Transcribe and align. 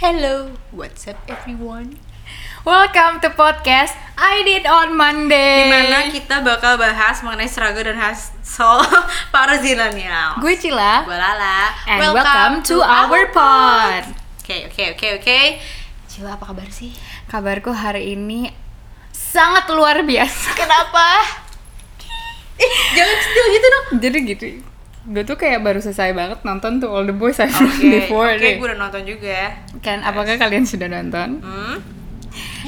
Hello, 0.00 0.56
what's 0.72 1.04
up 1.04 1.20
everyone? 1.28 2.00
Welcome 2.64 3.20
to 3.20 3.28
podcast 3.36 3.92
I 4.16 4.40
did 4.48 4.64
on 4.64 4.96
Monday. 4.96 5.68
Di 5.68 5.76
mana 5.76 6.08
kita 6.08 6.40
bakal 6.40 6.80
bahas 6.80 7.20
mengenai 7.20 7.44
struggle 7.44 7.84
dan 7.84 8.00
hasil 8.00 8.80
para 9.36 9.60
zilenial. 9.60 10.40
Gue 10.40 10.56
Cila. 10.56 11.04
Gue 11.04 11.12
Lala. 11.12 11.76
And 11.84 12.16
welcome, 12.16 12.64
to, 12.72 12.80
our 12.80 13.28
pod. 13.28 14.16
Oke, 14.40 14.72
oke, 14.72 14.96
oke, 14.96 15.06
oke. 15.20 15.38
Cila, 16.08 16.40
apa 16.40 16.48
kabar 16.48 16.72
sih? 16.72 16.96
Kabarku 17.28 17.68
hari 17.68 18.16
ini 18.16 18.48
sangat 19.12 19.68
luar 19.68 20.00
biasa. 20.00 20.56
Kenapa? 20.56 21.28
Ih, 22.56 22.74
jangan 22.96 23.18
still 23.20 23.46
gitu 23.52 23.66
dong. 23.68 23.86
Jadi 24.00 24.18
gitu. 24.24 24.69
Gue 25.00 25.24
tuh 25.24 25.34
kayak 25.34 25.64
baru 25.64 25.80
selesai 25.80 26.12
banget 26.12 26.44
nonton 26.44 26.76
tuh 26.76 26.92
All 26.92 27.08
the 27.08 27.16
Boys 27.16 27.40
I've 27.40 27.48
Oke, 27.48 27.56
Known 27.56 27.80
Before 27.88 28.28
oke, 28.28 28.36
deh. 28.36 28.54
gue 28.60 28.66
udah 28.68 28.78
nonton 28.78 29.02
juga. 29.08 29.38
Kan 29.80 30.04
apakah 30.04 30.36
kalian 30.36 30.68
sudah 30.68 30.92
nonton? 30.92 31.40
Hmm? 31.40 31.76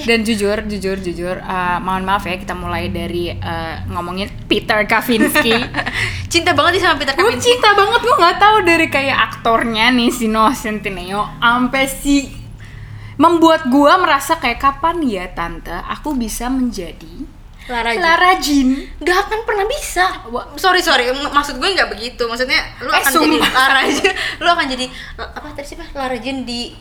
Dan 0.02 0.24
jujur, 0.24 0.58
jujur, 0.66 0.96
jujur, 0.98 1.36
uh, 1.38 1.78
mohon 1.78 2.02
maaf 2.02 2.24
ya 2.24 2.34
kita 2.34 2.56
mulai 2.56 2.88
dari 2.88 3.30
uh, 3.30 3.84
ngomongin 3.92 4.26
Peter 4.48 4.82
Kavinsky. 4.82 5.52
Cinta 6.32 6.56
banget 6.56 6.80
nih 6.80 6.82
sama 6.82 6.96
Peter 6.96 7.12
gue 7.12 7.20
Kavinsky. 7.20 7.52
cinta 7.52 7.76
banget 7.76 8.00
gue 8.00 8.16
nggak 8.16 8.38
tahu 8.40 8.56
dari 8.64 8.86
kayak 8.88 9.18
aktornya 9.30 9.92
nih 9.92 10.08
si 10.08 10.26
Noah 10.26 10.56
Centineo 10.56 11.28
sampai 11.36 11.84
si 11.84 12.32
membuat 13.20 13.68
gue 13.68 13.92
merasa 14.00 14.40
kayak 14.40 14.56
kapan 14.58 15.04
ya 15.04 15.28
tante 15.30 15.70
aku 15.70 16.16
bisa 16.16 16.48
menjadi 16.48 17.28
Lara, 17.64 17.90
Jean. 17.90 18.00
Lara 18.00 18.32
Jean 18.36 18.68
Gak 18.98 19.18
akan 19.22 19.40
pernah 19.42 19.64
bisa. 19.64 20.04
Sorry 20.54 20.80
sorry, 20.80 21.04
maksud 21.12 21.56
gue 21.56 21.68
nggak 21.70 21.88
begitu. 21.88 22.22
Maksudnya 22.22 22.58
lu 22.78 22.88
Eh, 22.88 22.98
akan 22.98 23.12
jadi. 23.12 23.38
Lara 23.40 23.82
Jean, 23.84 24.12
lu 24.42 24.48
akan 24.48 24.66
jadi 24.68 24.86
apa 25.16 25.48
tadi 25.52 25.66
sih 25.66 25.76
Lara 25.92 26.16
Jean 26.16 26.42
di 26.42 26.74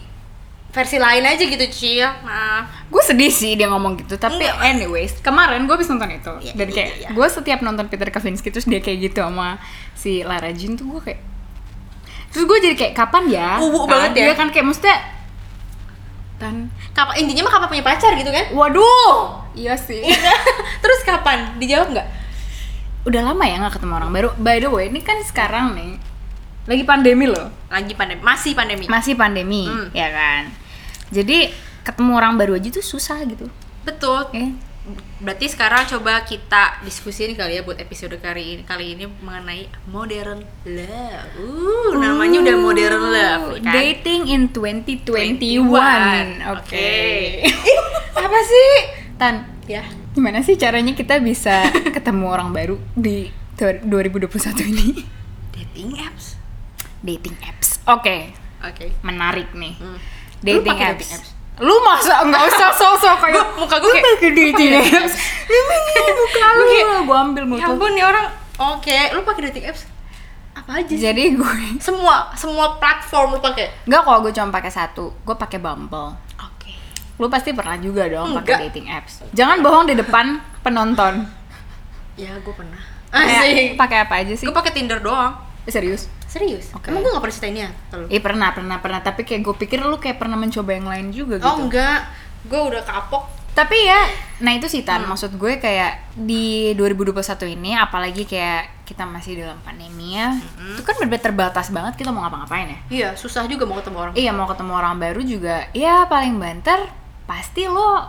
versi 0.68 0.96
lain 0.96 1.22
aja 1.22 1.44
gitu 1.44 1.66
Cil. 1.68 2.08
Maaf. 2.22 2.88
gue 2.88 3.02
sedih 3.02 3.28
sih 3.30 3.54
dia 3.54 3.68
ngomong 3.68 3.96
gitu 3.98 4.16
tapi 4.16 4.40
Enggak. 4.42 4.64
anyways 4.66 5.14
kemarin 5.20 5.64
gue 5.64 5.74
habis 5.74 5.86
nonton 5.86 6.08
itu 6.10 6.32
Iya, 6.42 6.54
dan 6.54 6.64
iya, 6.66 6.74
kayak 6.74 6.90
iya. 6.98 7.10
gue 7.10 7.28
setiap 7.30 7.60
nonton 7.60 7.86
Peter 7.86 8.08
Kavinsky 8.08 8.50
terus 8.50 8.64
dia 8.64 8.80
kayak 8.80 9.00
gitu 9.06 9.20
sama 9.20 9.60
si 9.94 10.20
Lara 10.22 10.52
Jean 10.52 10.74
tuh 10.74 10.88
gue 10.90 11.02
kayak 11.06 11.20
terus 12.30 12.44
gue 12.46 12.58
jadi 12.62 12.76
kayak 12.78 12.94
kapan 12.94 13.24
ya 13.28 13.60
Uwu 13.60 13.84
Kan? 13.84 13.90
banget 13.90 14.12
ya. 14.14 14.24
Iya 14.24 14.34
kan 14.34 14.48
kayak 14.48 14.66
maksudnya 14.66 14.96
tan 16.42 16.74
Kapan 16.92 17.22
intinya 17.22 17.46
mah 17.46 17.54
kapan 17.54 17.68
punya 17.70 17.86
pacar 17.86 18.12
gitu 18.18 18.28
kan? 18.28 18.46
waduh 18.52 19.14
iya 19.54 19.78
sih 19.78 20.02
Terus 20.84 21.00
kapan? 21.04 21.62
Dijawab 21.62 21.94
nggak? 21.94 22.08
udah 23.02 23.22
lama 23.24 23.44
ya 23.44 23.58
nggak 23.58 23.78
ketemu 23.78 23.94
orang 23.96 24.12
baru 24.12 24.30
by 24.36 24.58
the 24.58 24.70
way 24.70 24.86
ini 24.86 25.02
kan 25.02 25.18
sekarang 25.22 25.74
nih 25.74 25.98
lagi 26.66 26.84
pandemi 26.84 27.26
loh 27.26 27.50
Lagi 27.66 27.94
pandemi, 27.94 28.22
masih 28.22 28.54
pandemi. 28.54 28.86
masih 28.86 29.14
pandemi 29.14 29.66
Hmm. 29.66 29.90
ya 29.90 30.06
kan 30.08 30.54
jadi 31.10 31.50
ketemu 31.82 32.12
orang 32.14 32.38
baru 32.38 32.54
aja 32.54 32.70
tuh 32.70 32.86
susah 32.86 33.26
gitu 33.26 33.50
Betul. 33.82 34.30
ya 34.32 34.54
Berarti 35.18 35.46
sekarang 35.46 35.86
coba 35.88 36.26
kita 36.26 36.82
diskusiin 36.82 37.34
kali 37.34 37.54
ya 37.54 37.62
buat 37.62 37.78
episode 37.78 38.18
kali 38.18 38.58
ini 38.58 38.64
kali 38.64 38.98
ini 38.98 39.06
mengenai 39.06 39.70
modern 39.86 40.42
love. 40.66 41.30
Uh, 41.38 41.94
namanya 41.96 42.42
udah 42.42 42.58
modern 42.58 43.04
love, 43.08 43.46
ya 43.56 43.62
kan? 43.62 43.74
dating 43.76 44.22
in 44.28 44.42
2021 44.50 45.06
oke 46.42 46.74
21. 46.74 47.46
Apa 48.26 48.40
sih? 48.42 48.72
tan 49.16 49.46
Ya. 49.64 49.86
gimana 50.12 50.42
sih 50.42 50.58
caranya 50.58 50.92
kita 50.92 51.22
bisa 51.22 51.70
ketemu 51.96 52.26
orang 52.28 52.50
baru 52.50 52.76
di 52.92 53.30
2021 53.56 54.28
ini 54.68 55.06
Dating 55.54 55.96
apps. 56.02 56.36
dating 57.00 57.38
apps 57.40 57.78
oke 57.86 58.34
Oke. 58.60 58.92
menarik 59.00 59.54
nih 59.54 59.78
Hmm. 59.78 60.02
dating, 60.42 60.76
apps. 60.76 61.06
dating 61.06 61.12
apps? 61.14 61.30
Lu 61.62 61.76
masa 61.80 62.26
nggak 62.26 62.44
usah 62.44 62.70
sosok 62.72 63.16
kayak 63.20 63.38
Gua- 63.38 63.54
muka 63.60 63.76
"Lu 63.78 63.86
kayak- 63.88 64.18
apps 64.82 65.14
emang 65.48 65.84
ini 65.86 66.12
muka 66.12 66.46
lu 66.50 66.64
gue 67.04 67.18
ambil 67.20 67.44
Ya 67.44 67.48
muka 67.48 67.66
ampun 67.70 67.92
nih 67.92 68.04
orang. 68.04 68.28
Oke, 68.58 68.98
lu 69.12 69.22
pakai 69.22 69.42
dating 69.48 69.66
apps 69.68 69.86
apa 70.52 70.72
aja 70.78 70.90
sih? 70.90 71.00
jadi 71.00 71.24
gue 71.32 71.54
Semua 71.80 72.28
semua 72.34 72.76
platform 72.76 73.28
lu 73.32 73.40
pakai. 73.40 73.72
nggak 73.84 74.02
kok 74.02 74.18
gue 74.20 74.32
cuma 74.32 74.50
pakai 74.52 74.70
satu 74.70 75.16
gue 75.18 75.36
pakai 75.36 75.58
Bumble 75.58 76.12
Oke. 76.38 76.74
lu 77.16 77.28
pasti 77.28 77.52
pernah 77.52 77.78
juga 77.78 78.06
dong 78.06 78.34
Enggak. 78.34 78.46
pakai 78.52 78.68
dating 78.68 78.88
apps 78.88 79.22
jangan 79.32 79.62
bohong 79.62 79.86
di 79.86 79.96
depan 79.96 80.36
penonton 80.60 81.24
Ya, 82.14 82.36
gue 82.36 82.52
pernah. 82.52 82.78
Asik. 83.10 83.76
pakai 83.76 84.04
apa 84.04 84.14
aja 84.18 84.34
sih 84.34 84.44
Gue 84.44 84.54
pakai 84.54 84.72
Tinder 84.72 85.00
doang. 85.00 85.34
serius 85.66 86.06
Serius? 86.32 86.72
Oke. 86.72 86.88
Emang 86.88 87.04
gue 87.04 87.12
gak 87.12 87.20
pernah 87.20 87.36
ceritainnya? 87.36 87.70
Iya 88.08 88.20
pernah 88.20 88.50
pernah 88.50 88.78
pernah 88.78 89.00
tapi 89.00 89.22
kayak 89.22 89.42
gue 89.42 89.56
pikir 89.58 89.80
lu 89.82 89.98
kayak 89.98 90.16
pernah 90.16 90.36
mencoba 90.36 90.72
yang 90.72 90.88
lain 90.88 91.08
juga 91.12 91.36
gitu 91.36 91.44
Oh 91.44 91.60
enggak, 91.62 92.08
gue 92.46 92.56
udah 92.58 92.80
kapok. 92.82 93.24
tapi 93.52 93.76
ya 93.84 94.08
nah 94.40 94.56
itu 94.56 94.64
sih 94.66 94.80
Hmm. 94.80 94.88
tan 94.90 95.04
maksud 95.04 95.36
gue 95.36 95.60
kayak 95.60 96.16
di 96.16 96.72
2021 96.72 97.20
ini 97.52 97.76
apalagi 97.76 98.24
kayak 98.24 98.88
kita 98.88 99.04
masih 99.04 99.44
dalam 99.44 99.60
pandemi 99.60 100.16
ya 100.16 100.32
Hmm. 100.32 100.72
itu 100.72 100.82
kan 100.82 100.96
bener 100.98 101.20
terbatas 101.20 101.68
banget 101.68 102.00
kita 102.00 102.10
mau 102.10 102.24
ngapa-ngapain 102.24 102.64
ya 102.66 102.80
Iya, 102.88 103.10
susah 103.14 103.44
juga 103.46 103.68
mau 103.68 103.76
ketemu 103.76 103.98
orang. 104.00 104.14
iya 104.16 104.32
mau 104.32 104.48
ketemu 104.48 104.72
orang 104.72 104.96
baru 104.98 105.20
juga 105.22 105.68
ya 105.70 106.08
paling 106.08 106.40
banter 106.40 106.80
pasti 107.28 107.68
lo 107.68 108.08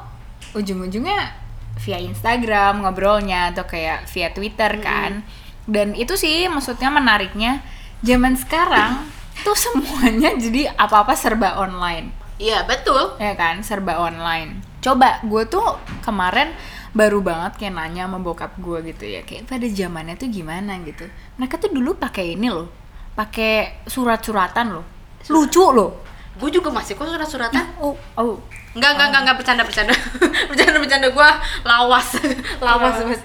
ujung-ujungnya 0.52 1.34
via 1.80 1.98
Instagram 1.98 2.78
ngobrolnya 2.80 3.50
atau 3.50 3.64
kayak 3.64 4.06
via 4.06 4.30
Twitter 4.30 4.78
kan 4.78 5.26
dan 5.64 5.94
itu 5.94 6.14
sih 6.14 6.46
maksudnya 6.46 6.86
menariknya 6.88 7.66
zaman 8.02 8.34
sekarang 8.34 9.06
tuh 9.40 9.54
semuanya 9.54 10.34
jadi 10.34 10.74
apa-apa 10.76 11.14
serba 11.14 11.56
online 11.56 12.12
Iya, 12.36 12.66
betul. 12.66 13.14
ya 13.22 13.38
kan 13.38 13.62
serba 13.62 13.96
online 13.96 14.58
coba 14.82 15.22
gue 15.22 15.46
tuh 15.46 15.62
kemarin 16.02 16.50
baru 16.90 17.22
banget 17.22 17.54
kayak 17.56 17.72
nanya 17.72 18.10
sama 18.10 18.18
bokap 18.18 18.58
gue 18.58 18.82
gitu 18.90 19.06
ya 19.06 19.22
kayak 19.22 19.46
pada 19.46 19.62
zamannya 19.64 20.18
tuh 20.18 20.26
gimana 20.26 20.74
gitu 20.82 21.06
mereka 21.38 21.56
tuh 21.56 21.70
dulu 21.70 21.94
pakai 21.94 22.34
ini 22.34 22.50
loh 22.50 22.66
pakai 23.14 23.86
surat-suratan 23.86 24.74
loh 24.74 24.84
lucu 25.30 25.62
loh 25.70 26.02
Gue 26.32 26.48
juga 26.48 26.72
masih 26.72 26.96
kok 26.96 27.04
surat-suratan. 27.04 27.76
oh 27.78 27.92
oh 28.16 28.40
Enggak, 28.72 28.96
enggak, 28.96 29.06
enggak, 29.12 29.20
enggak 29.20 29.36
bercanda, 29.36 29.62
bercanda. 29.68 29.92
bercanda, 30.48 30.76
bercanda 30.80 31.08
gue 31.12 31.28
lawas. 31.62 32.08
lawas, 32.64 32.96
mas. 33.04 33.20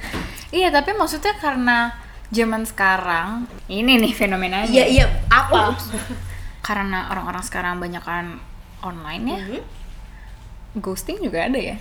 iya 0.52 0.68
tapi 0.68 0.92
maksudnya 0.92 1.32
karena 1.40 1.88
zaman 2.30 2.64
sekarang 2.64 3.28
ini 3.68 3.96
nih 3.98 4.12
fenomenanya 4.12 4.68
Iya, 4.68 4.86
iya, 4.86 5.06
apa? 5.28 5.76
karena 6.60 7.08
orang-orang 7.08 7.40
sekarang 7.42 7.80
banyak 7.80 8.02
kan 8.02 8.44
online 8.82 9.24
ya 9.26 9.40
Mhm. 9.40 9.62
ghosting 10.78 11.18
juga 11.20 11.44
ada 11.44 11.58
ya 11.58 11.78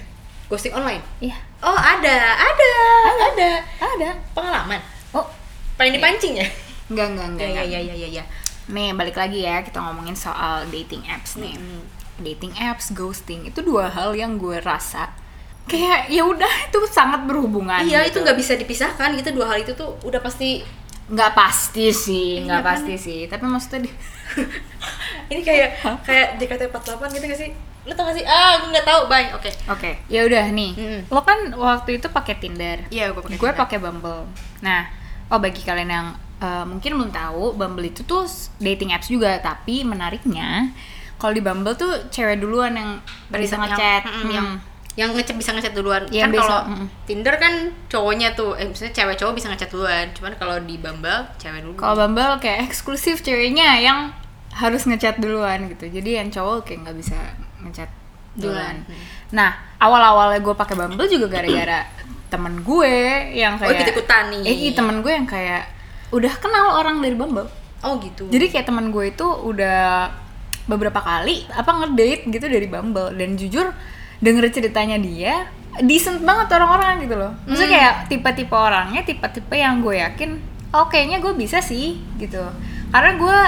Ghosting 0.47 0.71
online. 0.73 1.03
iya 1.19 1.35
Oh, 1.59 1.75
ada, 1.75 2.17
ada, 2.33 2.73
ada. 3.19 3.51
ada 3.77 4.11
Pengalaman. 4.31 4.79
oh 5.11 5.27
Pengen 5.75 5.99
dipancing 5.99 6.39
ya? 6.39 6.47
enggak 6.87 7.07
enggak 7.11 7.27
enggak, 7.29 7.49
Iya, 7.49 7.63
iya, 7.67 7.81
iya, 7.83 7.95
iya, 7.97 8.09
iya. 8.13 8.25
Nih 8.69 8.95
balik 8.95 9.15
lagi 9.15 9.43
ya 9.43 9.59
kita 9.61 9.79
ngomongin 9.81 10.15
soal 10.15 10.63
dating 10.67 11.03
apps 11.05 11.35
nih. 11.35 11.59
Dating 12.17 12.55
apps, 12.57 12.91
ghosting 12.91 13.45
itu 13.45 13.59
dua 13.61 13.91
hal 13.91 14.15
yang 14.15 14.39
gue 14.39 14.57
rasa 14.57 15.11
kayak 15.67 16.09
ya 16.09 16.23
udah 16.23 16.53
itu 16.67 16.79
sangat 16.87 17.27
berhubungan. 17.27 17.83
Iya, 17.83 18.07
itu 18.07 18.19
gitu. 18.19 18.25
nggak 18.25 18.39
bisa 18.39 18.53
dipisahkan 18.55 19.15
gitu. 19.15 19.35
Dua 19.35 19.51
hal 19.51 19.59
itu 19.61 19.75
tuh 19.75 19.99
udah 20.03 20.19
pasti 20.19 20.63
nggak 21.07 21.33
pasti 21.33 21.91
sih, 21.91 22.43
Iya 22.43 22.47
nggak 22.47 22.63
kan? 22.63 22.69
pasti 22.73 22.95
sih. 22.97 23.21
Tapi 23.27 23.45
maksudnya 23.45 23.81
di, 23.87 23.91
ini 25.31 25.41
kayak 25.43 25.69
kayak 26.03 26.27
JKT48 26.39 27.03
gitu 27.13 27.25
gak 27.27 27.41
sih? 27.41 27.51
Lu 27.87 27.95
tau 27.95 28.11
gak 28.11 28.19
sih? 28.19 28.25
Ah, 28.27 28.59
gue 28.59 28.71
nggak 28.71 28.83
tahu. 28.85 29.01
Bye. 29.07 29.31
Oke. 29.33 29.51
oke 29.71 29.91
ya 30.07 30.27
udah 30.27 30.51
nih. 30.51 30.73
Mm. 30.75 31.01
Lo 31.07 31.23
kan 31.23 31.39
waktu 31.53 31.99
itu 31.99 32.11
pakai 32.11 32.35
Tinder. 32.37 32.83
Iya, 32.91 33.15
gue 33.15 33.23
pakai. 33.23 33.39
gue 33.39 33.51
pakai 33.55 33.79
Bumble. 33.79 34.27
Nah, 34.61 34.91
oh 35.31 35.39
bagi 35.39 35.63
kalian 35.63 35.87
yang 35.87 36.07
eh, 36.37 36.65
mungkin 36.67 36.99
belum 36.99 37.11
tahu, 37.11 37.55
Bumble 37.55 37.87
itu 37.87 38.03
tuh 38.03 38.27
dating 38.59 38.91
apps 38.91 39.07
juga, 39.07 39.39
tapi 39.39 39.83
menariknya 39.83 40.75
kalau 41.17 41.33
di 41.33 41.41
Bumble 41.41 41.73
tuh 41.75 42.11
cewek 42.11 42.43
duluan 42.43 42.75
yang 42.75 42.91
bisa 43.31 43.57
Yang- 43.57 43.63
ngechat, 43.73 44.03
mm, 44.05 44.13
Hmm. 44.13 44.31
yang 44.31 44.49
yang 44.97 45.13
ngechat 45.13 45.37
bisa 45.37 45.53
ngechat 45.53 45.77
duluan. 45.77 46.09
Yang 46.09 46.33
kan 46.33 46.41
kalau 46.41 46.61
mm. 46.73 46.87
Tinder 47.05 47.37
kan 47.37 47.55
cowoknya 47.93 48.33
tuh, 48.33 48.57
eh 48.57 48.65
misalnya 48.65 48.97
cewek 48.97 49.17
cowok 49.21 49.33
bisa 49.37 49.47
ngechat 49.53 49.71
duluan. 49.71 50.07
Cuman 50.17 50.33
kalau 50.41 50.57
di 50.65 50.81
Bumble 50.81 51.29
cewek 51.37 51.61
dulu. 51.61 51.77
Kalau 51.77 51.95
Bumble 52.01 52.41
kayak 52.41 52.73
eksklusif 52.73 53.21
ceweknya 53.21 53.77
yang 53.85 54.17
harus 54.57 54.89
ngechat 54.89 55.21
duluan 55.21 55.69
gitu. 55.69 55.93
Jadi 55.93 56.17
yang 56.17 56.33
cowok 56.33 56.65
kayak 56.65 56.89
nggak 56.89 56.97
bisa 56.97 57.17
ngechat 57.61 57.93
duluan. 58.41 58.81
Duluan. 58.89 59.05
Nah, 59.37 59.53
awal-awalnya 59.77 60.41
gue 60.41 60.55
pakai 60.57 60.75
Bumble 60.81 61.09
juga 61.13 61.29
gara-gara 61.29 61.85
temen 62.27 62.65
gue 62.65 62.97
yang 63.37 63.61
Oh, 63.61 63.69
kayak 63.69 63.77
ikut-ikutan 63.77 64.25
nih. 64.33 64.43
Eh, 64.49 64.57
iya, 64.67 64.73
temen 64.75 65.05
gue 65.05 65.13
yang 65.13 65.29
kayak 65.29 65.69
udah 66.09 66.33
kenal 66.41 66.81
orang 66.81 67.05
dari 67.05 67.13
Bumble. 67.13 67.53
Oh 67.85 68.01
gitu. 68.01 68.33
Jadi 68.33 68.49
kayak 68.49 68.65
temen 68.65 68.89
gue 68.89 69.13
itu 69.13 69.29
udah 69.29 70.09
beberapa 70.67 70.99
kali 70.99 71.47
apa 71.55 71.71
ngedate 71.71 72.27
gitu 72.27 72.47
dari 72.51 72.67
Bumble 72.67 73.15
dan 73.15 73.39
jujur 73.39 73.71
denger 74.19 74.49
ceritanya 74.51 74.97
dia 74.97 75.49
decent 75.79 76.21
banget 76.21 76.49
orang-orang 76.53 77.05
gitu 77.05 77.15
loh. 77.15 77.33
Maksudnya 77.45 77.69
Hmm. 77.69 77.77
kayak 77.77 77.95
tipe-tipe 78.09 78.57
orangnya 78.57 79.03
tipe-tipe 79.03 79.55
yang 79.55 79.81
gue 79.81 79.97
yakin 79.97 80.31
oh 80.73 80.87
kayaknya 80.87 81.21
gue 81.21 81.33
bisa 81.33 81.61
sih 81.61 82.01
gitu. 82.17 82.41
Karena 82.89 83.13
gue 83.15 83.39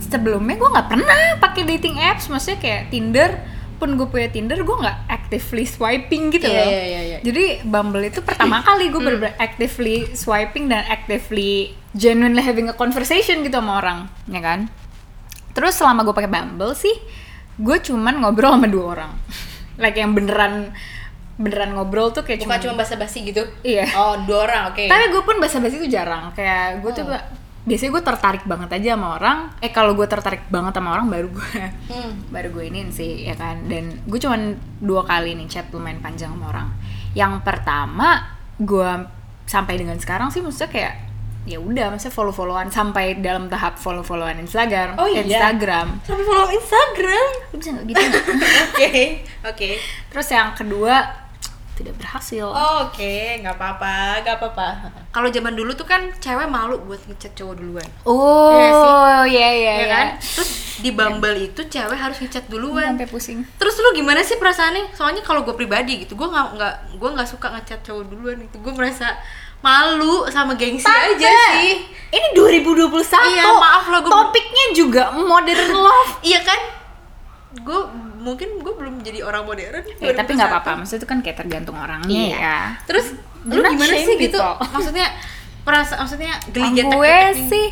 sebelumnya 0.00 0.56
gue 0.56 0.68
nggak 0.68 0.88
pernah 0.88 1.20
pakai 1.36 1.62
dating 1.66 1.96
apps 1.98 2.28
maksudnya 2.28 2.58
kayak 2.58 2.82
Tinder 2.88 3.30
pun 3.76 3.94
gue 3.94 4.04
punya 4.04 4.26
Tinder 4.26 4.58
gue 4.58 4.76
nggak 4.78 5.06
actively 5.06 5.62
swiping 5.62 6.30
gitu 6.30 6.44
Iya, 6.44 6.58
loh 6.58 6.66
iya, 6.66 6.82
iya, 6.82 7.00
iya. 7.04 7.18
jadi 7.20 7.62
Bumble 7.62 8.02
itu 8.04 8.22
pertama 8.22 8.58
kali 8.66 8.90
gue 8.90 8.98
bener 8.98 9.38
actively 9.38 10.10
swiping 10.12 10.66
dan 10.66 10.82
actively 10.86 11.72
genuinely 11.92 12.40
having 12.40 12.66
a 12.66 12.74
conversation 12.74 13.42
gitu 13.42 13.54
sama 13.54 13.78
orang 13.78 13.98
ya 14.26 14.40
kan 14.40 14.66
terus 15.52 15.76
selama 15.76 16.02
gue 16.02 16.14
pakai 16.14 16.26
Bumble 16.26 16.74
sih 16.74 16.94
gue 17.54 17.76
cuman 17.78 18.18
ngobrol 18.18 18.54
sama 18.54 18.66
dua 18.66 18.84
orang 18.96 19.12
like 19.78 19.94
yang 19.94 20.12
beneran 20.12 20.74
beneran 21.34 21.70
ngobrol 21.70 22.10
tuh 22.10 22.20
kayak 22.20 22.42
Bukan 22.42 22.58
cuma 22.60 22.74
basa-basi 22.76 23.22
gitu? 23.24 23.46
Iya. 23.62 23.86
Oh, 23.94 24.26
dua 24.26 24.44
orang, 24.44 24.62
oke. 24.68 24.84
tapi 24.84 25.04
gue 25.06 25.22
pun 25.22 25.38
basa-basi 25.38 25.78
tuh 25.78 25.86
jarang 25.86 26.30
kayak 26.32 26.82
gue 26.82 26.90
tuh 26.92 27.06
Oh. 27.06 27.22
biasanya 27.64 27.90
gue 27.92 28.02
tertarik 28.02 28.42
banget 28.42 28.70
aja 28.74 28.96
sama 28.96 29.14
orang 29.14 29.38
eh 29.58 29.68
kalau 29.68 29.92
gue 29.92 30.02
tertarik 30.04 30.40
banget 30.48 30.72
sama 30.72 30.88
orang 30.90 31.06
baru 31.06 31.28
gue 31.28 31.52
Hmm. 31.92 32.10
baru 32.28 32.48
gue 32.50 32.64
iniin 32.66 32.88
sih 32.88 33.22
ya 33.22 33.34
kan 33.34 33.60
dan 33.66 34.02
gue 34.02 34.16
cuman 34.16 34.40
dua 34.78 35.04
kali 35.04 35.36
nih 35.36 35.46
chat 35.46 35.68
lumayan 35.68 36.00
panjang 36.00 36.32
sama 36.32 36.48
orang 36.48 36.68
yang 37.12 37.38
pertama 37.38 38.24
gue 38.56 38.90
sampai 39.44 39.76
dengan 39.76 39.94
sekarang 39.94 40.28
sih 40.28 40.40
maksudnya 40.40 40.66
kayak 40.66 40.94
ya 41.48 41.58
udah 41.58 41.88
maksudnya 41.88 42.12
follow 42.12 42.30
followan 42.30 42.68
sampai 42.68 43.16
dalam 43.18 43.48
tahap 43.48 43.80
follow 43.80 44.04
followan 44.04 44.36
Instagram 44.38 45.00
Oh 45.00 45.08
iya? 45.08 45.24
Instagram 45.24 46.04
Sampai 46.04 46.24
follow 46.24 46.48
Instagram. 46.48 47.26
lu 47.48 47.56
bisa 47.56 47.70
nggak 47.72 47.84
gitu? 47.88 48.04
Oke, 48.76 48.90
oke. 49.42 49.68
terus 50.08 50.28
yang 50.28 50.52
kedua 50.52 51.24
tidak 51.72 51.94
berhasil 51.94 52.42
Oh, 52.44 52.90
Oke, 52.90 53.38
nggak 53.38 53.54
apa-apa, 53.54 54.18
nggak 54.20 54.34
apa-apa. 54.36 54.68
Kalau 55.08 55.30
zaman 55.30 55.54
dulu 55.54 55.70
tuh 55.72 55.86
kan 55.86 56.10
cewek 56.18 56.50
malu 56.50 56.74
buat 56.82 56.98
ngechat 57.06 57.38
cowok 57.38 57.54
duluan, 57.54 57.86
oh 58.02 59.22
iya 59.22 59.48
iya 59.48 59.48
ya 59.54 59.74
iya 59.78 59.86
kan? 59.86 60.06
Terus 60.18 60.50
di 60.78 60.90
Bumble 60.90 61.38
itu 61.40 61.62
cewek 61.64 61.94
harus 61.94 62.18
ngechat 62.18 62.50
duluan. 62.50 62.98
sampai 62.98 63.06
pusing 63.06 63.46
Terus 63.58 63.78
lu 63.78 63.94
gimana 63.94 64.26
sih 64.26 64.34
perasaannya? 64.36 64.90
Soalnya 64.90 65.22
kalau 65.22 65.46
gue 65.46 65.54
pribadi 65.54 66.02
gitu, 66.02 66.18
gue 66.18 66.26
nggak 66.26 66.46
nggak 66.58 66.74
gue 66.98 67.10
nggak 67.14 67.28
suka 67.30 67.46
ngechat 67.54 67.80
cowok 67.86 68.04
duluan 68.10 68.42
gitu. 68.42 68.58
Gue 68.58 68.74
merasa 68.74 69.14
malu 69.58 70.26
sama 70.28 70.54
gengsi 70.54 70.84
aja 70.84 71.30
sih. 71.54 71.84
Ini 72.08 72.26
2021. 72.32 72.88
Iya, 73.28 73.44
maaf 73.52 73.84
loh, 73.86 74.00
gua- 74.00 74.12
Topiknya 74.24 74.66
juga 74.72 75.02
modern 75.10 75.70
love. 75.84 76.12
Iya 76.20 76.40
kan? 76.40 76.60
Gue 77.58 77.80
mungkin 78.18 78.58
gue 78.58 78.72
belum 78.72 79.00
jadi 79.00 79.20
orang 79.20 79.44
modern. 79.44 79.84
ya, 79.94 80.12
tapi 80.12 80.30
nggak 80.32 80.46
2021. 80.46 80.52
apa-apa. 80.54 80.70
Maksudnya 80.78 80.98
itu 80.98 81.08
kan 81.08 81.18
kayak 81.20 81.36
tergantung 81.36 81.76
orangnya 81.76 82.08
Iya. 82.26 82.38
ya. 82.38 82.58
Terus 82.84 83.06
lu 83.44 83.60
gimana 83.60 83.94
sih 83.94 84.16
gitu? 84.16 84.36
people. 84.36 84.56
Maksudnya 84.68 85.06
perasa 85.60 85.94
maksudnya 85.96 86.32
geli 86.48 86.68
getek 86.74 86.88
gue 86.90 87.16
sih 87.46 87.68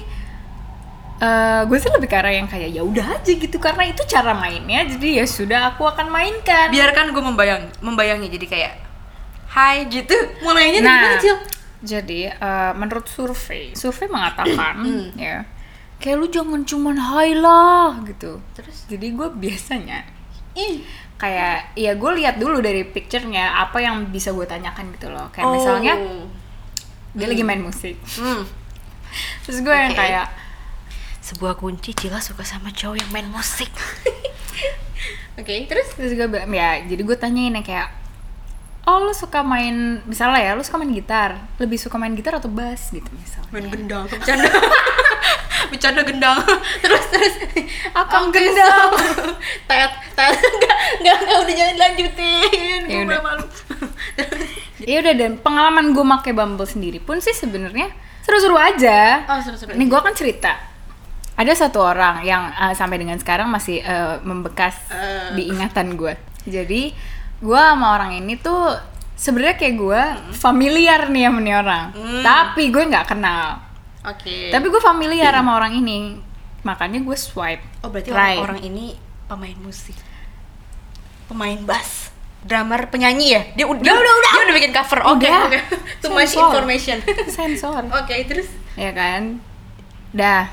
eh 1.17 1.61
gue 1.65 1.79
sih 1.81 1.89
lebih 1.89 2.05
ke 2.07 2.15
arah 2.15 2.29
yang 2.31 2.45
kayak 2.45 2.69
ya 2.69 2.85
udah 2.85 3.17
aja 3.17 3.33
gitu 3.33 3.57
karena 3.57 3.89
itu 3.89 4.05
cara 4.05 4.37
mainnya 4.37 4.85
jadi 4.87 5.09
ya 5.15 5.27
sudah 5.27 5.73
aku 5.73 5.89
akan 5.89 6.13
mainkan 6.13 6.69
biarkan 6.69 7.09
gue 7.09 7.25
membayang 7.25 7.73
membayangi 7.81 8.29
jadi 8.29 8.47
kayak 8.47 8.73
hai 9.49 9.89
gitu 9.89 10.13
mulainya 10.45 10.77
dari 10.77 10.85
nah 10.85 11.01
mana 11.01 11.17
Cil? 11.17 11.37
Jadi 11.79 12.33
eh, 12.33 12.73
menurut 12.73 13.05
survei 13.05 13.73
survei 13.73 14.07
mengatakan 14.07 14.75
Hmm. 14.81 15.09
ya 15.19 15.45
kayak 15.97 16.17
lu 16.17 16.27
jangan 16.27 16.61
cuman 16.61 16.97
hai 16.97 17.33
lah 17.33 17.97
gitu 18.05 18.41
Terus? 18.53 18.85
jadi 18.87 19.07
gue 19.11 19.29
biasanya 19.33 20.05
Ih. 20.53 20.85
kayak 21.17 21.73
ya 21.73 21.93
gue 21.93 22.11
lihat 22.17 22.37
dulu 22.37 22.61
dari 22.61 22.85
picture-nya 22.85 23.57
apa 23.59 23.81
yang 23.81 24.09
bisa 24.09 24.33
gue 24.33 24.45
tanyakan 24.45 24.93
gitu 24.93 25.09
loh 25.09 25.29
kayak 25.31 25.45
Oh. 25.45 25.53
misalnya 25.53 25.97
dia 27.13 27.27
lagi 27.27 27.41
main 27.41 27.61
musik 27.61 27.97
Hmm. 28.15 28.45
terus 29.45 29.61
gue 29.61 29.73
yang 29.73 29.93
Oke. 29.93 30.01
kayak 30.01 30.29
sebuah 31.21 31.57
kunci 31.57 31.91
Cila 31.91 32.21
suka 32.21 32.45
sama 32.45 32.69
cowok 32.71 32.97
yang 32.97 33.11
main 33.11 33.27
musik 33.27 33.73
oke 35.41 35.55
terus 35.67 35.89
terus 35.93 36.13
gue 36.13 36.27
ya 36.51 36.81
jadi 36.85 37.03
gue 37.03 37.17
tanyain 37.17 37.53
yang 37.53 37.65
kayak 37.65 37.89
oh 38.87 39.03
lu 39.03 39.11
suka 39.11 39.43
main 39.43 39.99
misalnya 40.05 40.41
ya 40.41 40.53
lu 40.53 40.63
suka 40.63 40.77
main 40.77 40.91
gitar 40.91 41.31
lebih 41.57 41.75
suka 41.75 41.97
main 41.97 42.15
gitar 42.15 42.35
atau 42.35 42.47
bass 42.47 42.89
gitu 42.89 43.07
misalnya 43.13 43.51
main 43.51 43.67
gendang 43.67 44.05
bercanda 44.07 44.47
bercanda 45.71 46.01
gendang 46.03 46.39
terus 46.83 47.05
terus 47.09 47.35
Akang 47.93 48.31
gendang. 48.31 48.91
so. 48.93 48.99
tet 49.69 49.91
tet 50.13 50.37
enggak 50.37 50.77
enggak 51.01 51.17
enggak 51.19 51.39
udah 51.41 51.55
jangan 51.55 51.77
lanjutin 51.77 52.81
Ya 52.87 52.99
udah. 53.03 53.21
malu 53.21 53.45
ya 54.79 54.97
udah 55.01 55.15
dan 55.17 55.33
pengalaman 55.37 55.91
gue 55.91 56.05
make 56.05 56.31
Bumble 56.31 56.65
sendiri 56.65 56.99
pun 56.99 57.19
sih 57.19 57.33
sebenarnya 57.33 57.91
seru-seru 58.23 58.55
aja 58.55 59.25
oh 59.27 59.41
seru 59.41 59.57
seru 59.57 59.71
Ini 59.73 59.85
gue 59.85 59.99
akan 59.99 60.15
cerita. 60.15 60.53
Ada 61.37 61.53
satu 61.59 61.85
orang 61.85 62.23
yang 62.23 62.49
uh, 62.51 62.73
sampai 62.73 62.97
dengan 62.97 63.17
sekarang 63.17 63.47
masih 63.47 63.83
uh, 63.83 64.17
membekas 64.21 64.73
Eh. 64.89 65.37
di 65.37 65.43
ingatan 65.47 65.93
gue. 65.93 66.17
Jadi 66.43 66.97
gue 67.37 67.61
sama 67.61 67.87
orang 67.95 68.17
ini 68.17 68.37
tuh 68.37 68.73
sebenarnya 69.15 69.57
kayak 69.57 69.75
gue 69.77 70.03
familiar 70.33 71.09
nih 71.09 71.29
sama 71.29 71.41
nih 71.41 71.55
orang. 71.57 71.85
Hmm. 71.93 72.23
Tapi 72.23 72.63
gue 72.69 72.83
nggak 72.87 73.07
kenal. 73.09 73.61
oke 74.03 74.39
Tapi 74.53 74.67
gue 74.67 74.81
familiar 74.81 75.33
sama 75.33 75.57
orang 75.57 75.73
ini. 75.75 76.17
Makanya 76.63 76.99
gue 76.99 77.17
swipe. 77.17 77.63
oh 77.81 77.89
berarti 77.89 78.11
right. 78.11 78.41
orang, 78.41 78.59
orang 78.59 78.61
ini 78.63 78.85
pemain 79.27 79.59
musik 79.59 79.95
pemain 81.27 81.59
bass 81.63 82.15
drummer 82.43 82.87
penyanyi 82.87 83.35
ya 83.35 83.43
dia 83.59 83.67
udah 83.67 83.83
Udah, 83.83 83.95
udah, 83.99 84.15
udah. 84.15 84.31
dia 84.31 84.43
udah 84.47 84.55
bikin 84.55 84.71
cover 84.71 85.01
oke 85.03 85.19
Udah. 85.19 85.43
oke 85.51 85.59
too 86.03 86.11
much 86.15 86.31
information 86.31 87.03
Sensor. 87.35 87.83
oke 87.91 88.15
terus 88.27 88.47
ya 88.79 88.95
kan? 88.95 89.43
Dah. 90.15 90.47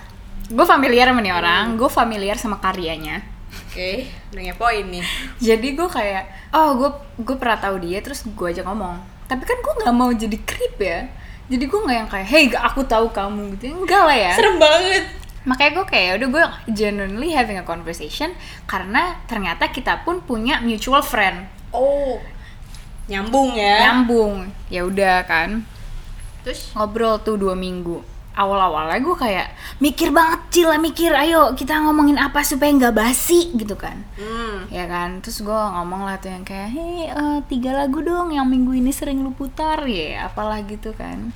Gue 0.49 0.65
familiar 0.65 1.07
sama 1.07 1.21
nih 1.21 1.31
orang. 1.31 1.77
Gue 1.77 1.87
familiar 1.87 2.35
sama 2.35 2.57
karyanya. 2.57 3.21
oke 3.69 4.22
udah 4.33 4.43
ngepoin 4.49 4.85
nih. 4.89 5.05
Jadi 5.37 5.67
gue 5.77 5.87
kayak 5.87 6.51
oh 6.51 6.73
gue 6.75 6.89
gue 7.21 7.35
pernah 7.37 7.57
tahu 7.61 7.85
dia 7.85 8.01
terus 8.01 8.25
gue 8.25 8.47
aja 8.49 8.65
ngomong. 8.65 8.97
Tapi 9.29 9.43
kan 9.45 9.57
gue 9.61 9.73
nggak 9.85 9.95
mau 9.95 10.09
jadi 10.09 10.37
creep 10.41 10.75
ya. 10.81 11.07
Jadi 11.47 11.63
gue 11.69 11.79
nggak 11.79 11.97
yang 11.97 12.09
kayak 12.09 12.27
hey 12.27 12.45
aku 12.57 12.81
tahu 12.83 13.13
kamu 13.13 13.53
gitu. 13.55 13.71
Enggak 13.71 14.03
lah 14.09 14.17
ya. 14.17 14.33
Serem 14.33 14.57
banget. 14.57 15.05
Makanya 15.45 15.71
gue 15.77 15.85
kayak 15.85 16.11
udah 16.19 16.27
gue 16.27 16.43
genuinely 16.73 17.29
having 17.35 17.59
a 17.61 17.65
conversation 17.65 18.33
karena 18.65 19.21
ternyata 19.29 19.69
kita 19.69 20.01
pun 20.01 20.19
punya 20.25 20.59
mutual 20.59 21.05
friend. 21.05 21.45
Oh 21.69 22.17
nyambung 23.05 23.53
ya. 23.53 23.91
Nyambung. 23.91 24.49
Ya 24.71 24.87
udah 24.87 25.23
kan. 25.27 25.67
Terus? 26.43 26.71
Ngobrol 26.75 27.23
tuh 27.23 27.39
dua 27.39 27.55
minggu 27.55 28.12
awal-awalnya 28.33 28.97
gue 28.97 29.15
kayak 29.17 29.47
mikir 29.77 30.09
banget 30.09 30.41
cila 30.49 30.81
mikir 30.81 31.13
ayo 31.13 31.53
kita 31.53 31.77
ngomongin 31.85 32.17
apa 32.17 32.41
supaya 32.41 32.73
nggak 32.73 32.97
basi 32.97 33.53
gitu 33.53 33.77
kan. 33.77 34.01
Hmm. 34.17 34.65
Ya 34.73 34.89
kan? 34.89 35.21
Terus 35.21 35.45
gue 35.45 35.53
ngomong 35.53 36.09
lah 36.09 36.17
tuh 36.17 36.33
yang 36.33 36.41
kayak 36.41 36.69
hei 36.73 37.09
eh, 37.13 37.39
tiga 37.45 37.77
lagu 37.77 38.01
dong 38.01 38.33
yang 38.33 38.49
minggu 38.49 38.73
ini 38.73 38.89
sering 38.89 39.21
lu 39.21 39.31
putar 39.37 39.85
ya 39.85 40.25
apalah 40.25 40.61
gitu 40.65 40.97
kan. 40.97 41.29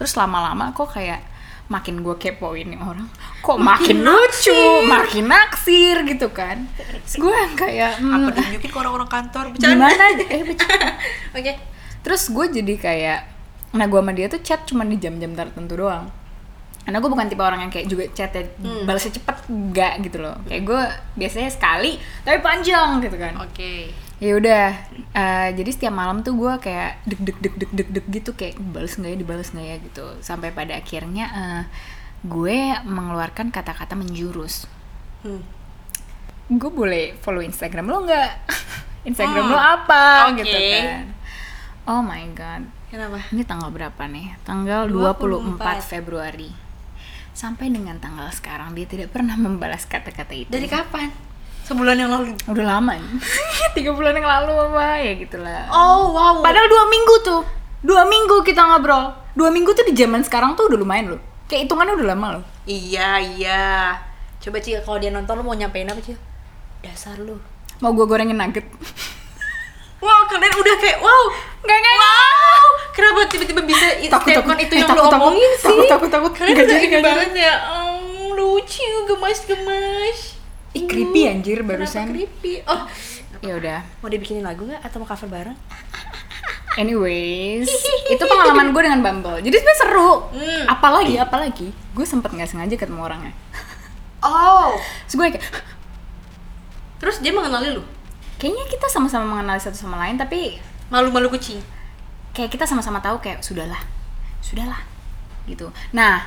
Terus 0.00 0.16
lama-lama 0.16 0.72
kok 0.72 0.96
kayak 0.96 1.20
makin 1.68 2.00
gue 2.00 2.16
kepoin 2.16 2.64
nih 2.64 2.80
orang 2.80 3.12
kok 3.44 3.60
makin, 3.60 4.00
Makin 4.00 4.08
lucu 4.08 4.62
makin 4.88 5.24
naksir 5.28 5.96
gitu 6.08 6.32
kan. 6.32 6.64
Gue 7.12 7.32
yang 7.36 7.54
kayak 7.60 8.00
hmm, 8.00 8.14
apa 8.24 8.28
ditunjukin 8.40 8.70
ke 8.72 8.78
orang-orang 8.80 9.10
kantor 9.12 9.44
gimana 9.52 10.04
eh 10.16 10.42
bercanda. 10.48 10.88
oke. 11.36 11.52
Terus 12.00 12.22
gue 12.32 12.46
jadi 12.56 12.74
kayak 12.80 13.20
nah 13.68 13.84
gue 13.84 14.00
sama 14.00 14.16
dia 14.16 14.32
tuh 14.32 14.40
chat 14.40 14.64
cuma 14.64 14.80
di 14.88 14.96
jam-jam 14.96 15.36
tertentu 15.36 15.76
doang 15.76 16.08
karena 16.88 16.98
gue 16.98 17.10
bukan 17.10 17.28
tipe 17.28 17.42
orang 17.42 17.60
yang 17.60 17.68
kayak 17.68 17.84
juga 17.84 18.08
chatnya 18.08 18.48
Hmm. 18.56 18.88
balasnya 18.88 19.12
cepet 19.12 19.36
enggak 19.46 19.92
gitu 20.00 20.18
loh. 20.18 20.40
Kayak 20.42 20.62
gue 20.64 20.82
biasanya 21.18 21.52
sekali 21.52 21.92
tapi 22.24 22.40
panjang 22.40 22.96
gitu 22.98 23.12
kan. 23.14 23.36
Oke. 23.38 23.92
Ya 24.18 24.32
udah 24.34 24.64
eh, 25.12 25.48
jadi 25.52 25.68
setiap 25.68 25.92
malam 25.92 26.24
tuh 26.24 26.32
gue 26.32 26.52
kayak 26.58 27.04
deg 27.04 27.20
deg 27.20 27.36
deg 27.36 27.54
deg 27.54 27.70
deg 27.70 27.88
deg 27.92 28.06
gitu 28.08 28.32
kayak 28.32 28.56
balas 28.58 28.96
nggak 28.96 29.12
ya 29.12 29.18
dibalas 29.20 29.52
nggak 29.52 29.66
ya 29.66 29.76
gitu. 29.78 30.06
Sampai 30.18 30.48
pada 30.48 30.72
akhirnya 30.74 31.28
eh, 31.28 31.62
gue 32.24 32.58
mengeluarkan 32.82 33.52
kata-kata 33.52 33.92
menjurus. 33.92 34.64
Hmm. 35.20 35.44
gue 36.48 36.72
boleh 36.72 37.12
follow 37.20 37.44
Instagram 37.44 37.84
lo 37.86 38.00
nggak? 38.02 38.30
Instagram 39.12 39.44
Hmm. 39.44 39.52
lo 39.52 39.60
apa? 39.60 40.32
Oke. 40.32 40.40
gitu 40.40 40.56
kan. 40.56 41.04
Oh 41.84 42.00
my 42.00 42.24
god. 42.32 42.64
Kenapa? 42.88 43.20
Ini 43.28 43.44
tanggal 43.44 43.68
berapa 43.68 44.02
nih? 44.08 44.32
Tanggal 44.42 44.88
24. 44.88 45.60
24 45.60 45.84
Februari 45.84 46.48
sampai 47.38 47.70
dengan 47.70 47.94
tanggal 48.02 48.26
sekarang 48.34 48.74
dia 48.74 48.82
tidak 48.82 49.14
pernah 49.14 49.38
membalas 49.38 49.86
kata-kata 49.86 50.34
itu 50.34 50.50
dari 50.50 50.66
kapan 50.66 51.06
sebulan 51.62 51.94
yang 51.94 52.10
lalu 52.10 52.34
udah 52.48 52.64
lama 52.66 52.98
nih. 52.98 53.12
tiga 53.78 53.94
bulan 53.94 54.10
yang 54.10 54.26
lalu 54.26 54.58
apa 54.58 54.98
ya 54.98 55.12
gitulah 55.14 55.70
oh 55.70 56.10
wow 56.10 56.42
Padahal 56.42 56.66
dua 56.66 56.84
minggu 56.88 57.14
tuh, 57.22 57.42
dua 57.84 58.02
minggu 58.08 58.42
kita 58.42 58.58
ngobrol. 58.64 59.12
Dua 59.38 59.54
minggu 59.54 59.70
tuh 59.70 59.86
di 59.86 59.94
zaman 59.94 60.24
sekarang 60.26 60.58
tuh 60.58 60.66
udah 60.66 60.80
lumayan 60.80 61.14
loh. 61.14 61.20
Kayak 61.46 61.70
hitungannya 61.70 61.94
udah 61.94 62.08
lama 62.10 62.26
loh. 62.40 62.44
iya 62.66 63.22
iya 63.22 63.94
coba 64.38 64.58
Cil 64.58 64.82
kalau 64.82 64.98
dia 64.98 65.08
nonton 65.08 65.38
lu 65.38 65.44
mau 65.44 65.54
nyampein 65.54 65.86
apa 65.86 66.02
Cil 66.02 66.18
dasar 66.82 67.14
lu 67.16 67.38
Mau 67.78 67.94
gue 67.94 68.02
gorengin 68.02 68.34
nugget. 68.34 68.66
wow 70.02 70.20
kalian 70.26 70.50
udah 70.52 70.76
kayak 70.80 70.98
wow 70.98 71.22
Gak 71.62 71.78
gak. 71.78 71.94
wow 71.94 72.27
kenapa 72.98 73.18
tiba-tiba 73.26 73.62
bisa 73.62 73.86
Takut, 74.08 74.26
statement 74.26 74.50
takut. 74.50 74.58
itu 74.60 74.74
Eh, 74.74 74.78
yang 74.78 74.90
takut, 74.90 75.06
takut. 75.06 75.18
omongin 75.22 75.52
sih 75.54 75.78
Takut, 75.86 76.10
takut, 76.10 76.10
takut. 76.10 76.32
Nggak 76.34 76.50
udah 76.58 76.66
jadi, 76.68 76.86
nggak 76.88 77.04
banget 77.04 77.30
ya 77.38 77.54
Oh, 77.70 77.94
lucu 78.32 78.90
gemas 79.06 79.38
gemas 79.44 80.18
Ih, 80.70 80.84
creepy 80.84 81.20
anjir 81.24 81.58
Kenapa 81.58 81.78
barusan. 81.78 82.06
creepy 82.08 82.52
oh 82.64 82.82
Ya 83.38 83.54
udah. 83.54 83.78
mau 84.02 84.08
dibikinin 84.08 84.42
lagu 84.42 84.66
nggak 84.66 84.82
atau 84.82 84.98
mau 84.98 85.06
cover 85.06 85.28
bareng 85.28 85.54
Anyways, 86.76 87.66
itu 88.14 88.22
pengalaman 88.22 88.70
gue 88.70 88.78
dengan 88.80 89.00
Bumble. 89.00 89.42
Jadi 89.42 89.50
sebenarnya 89.52 89.80
seru. 89.80 90.12
Hmm. 90.30 90.62
Apalagi, 90.68 91.18
apalagi, 91.18 91.66
gue 91.74 92.06
sempet 92.06 92.30
nggak 92.30 92.46
sengaja 92.46 92.70
ketemu 92.70 93.02
orangnya. 93.02 93.34
oh 94.20 94.78
Terus 95.02 95.14
gue 95.16 95.26
kayak, 95.28 95.42
terus 96.98 97.18
dia 97.18 97.30
mengenali 97.30 97.70
lu 97.72 97.82
kayaknya 98.34 98.62
kita 98.68 98.86
sama-sama 98.86 99.26
mengenali 99.28 99.58
satu 99.58 99.74
sama 99.74 99.98
lain, 99.98 100.14
tapi 100.14 100.58
malu-malu 100.86 101.26
kucing 101.28 101.58
kayak 102.38 102.54
kita 102.54 102.70
sama-sama 102.70 103.02
tahu 103.02 103.18
kayak 103.18 103.42
sudahlah, 103.42 103.82
sudahlah, 104.38 104.78
gitu. 105.50 105.74
Nah, 105.90 106.22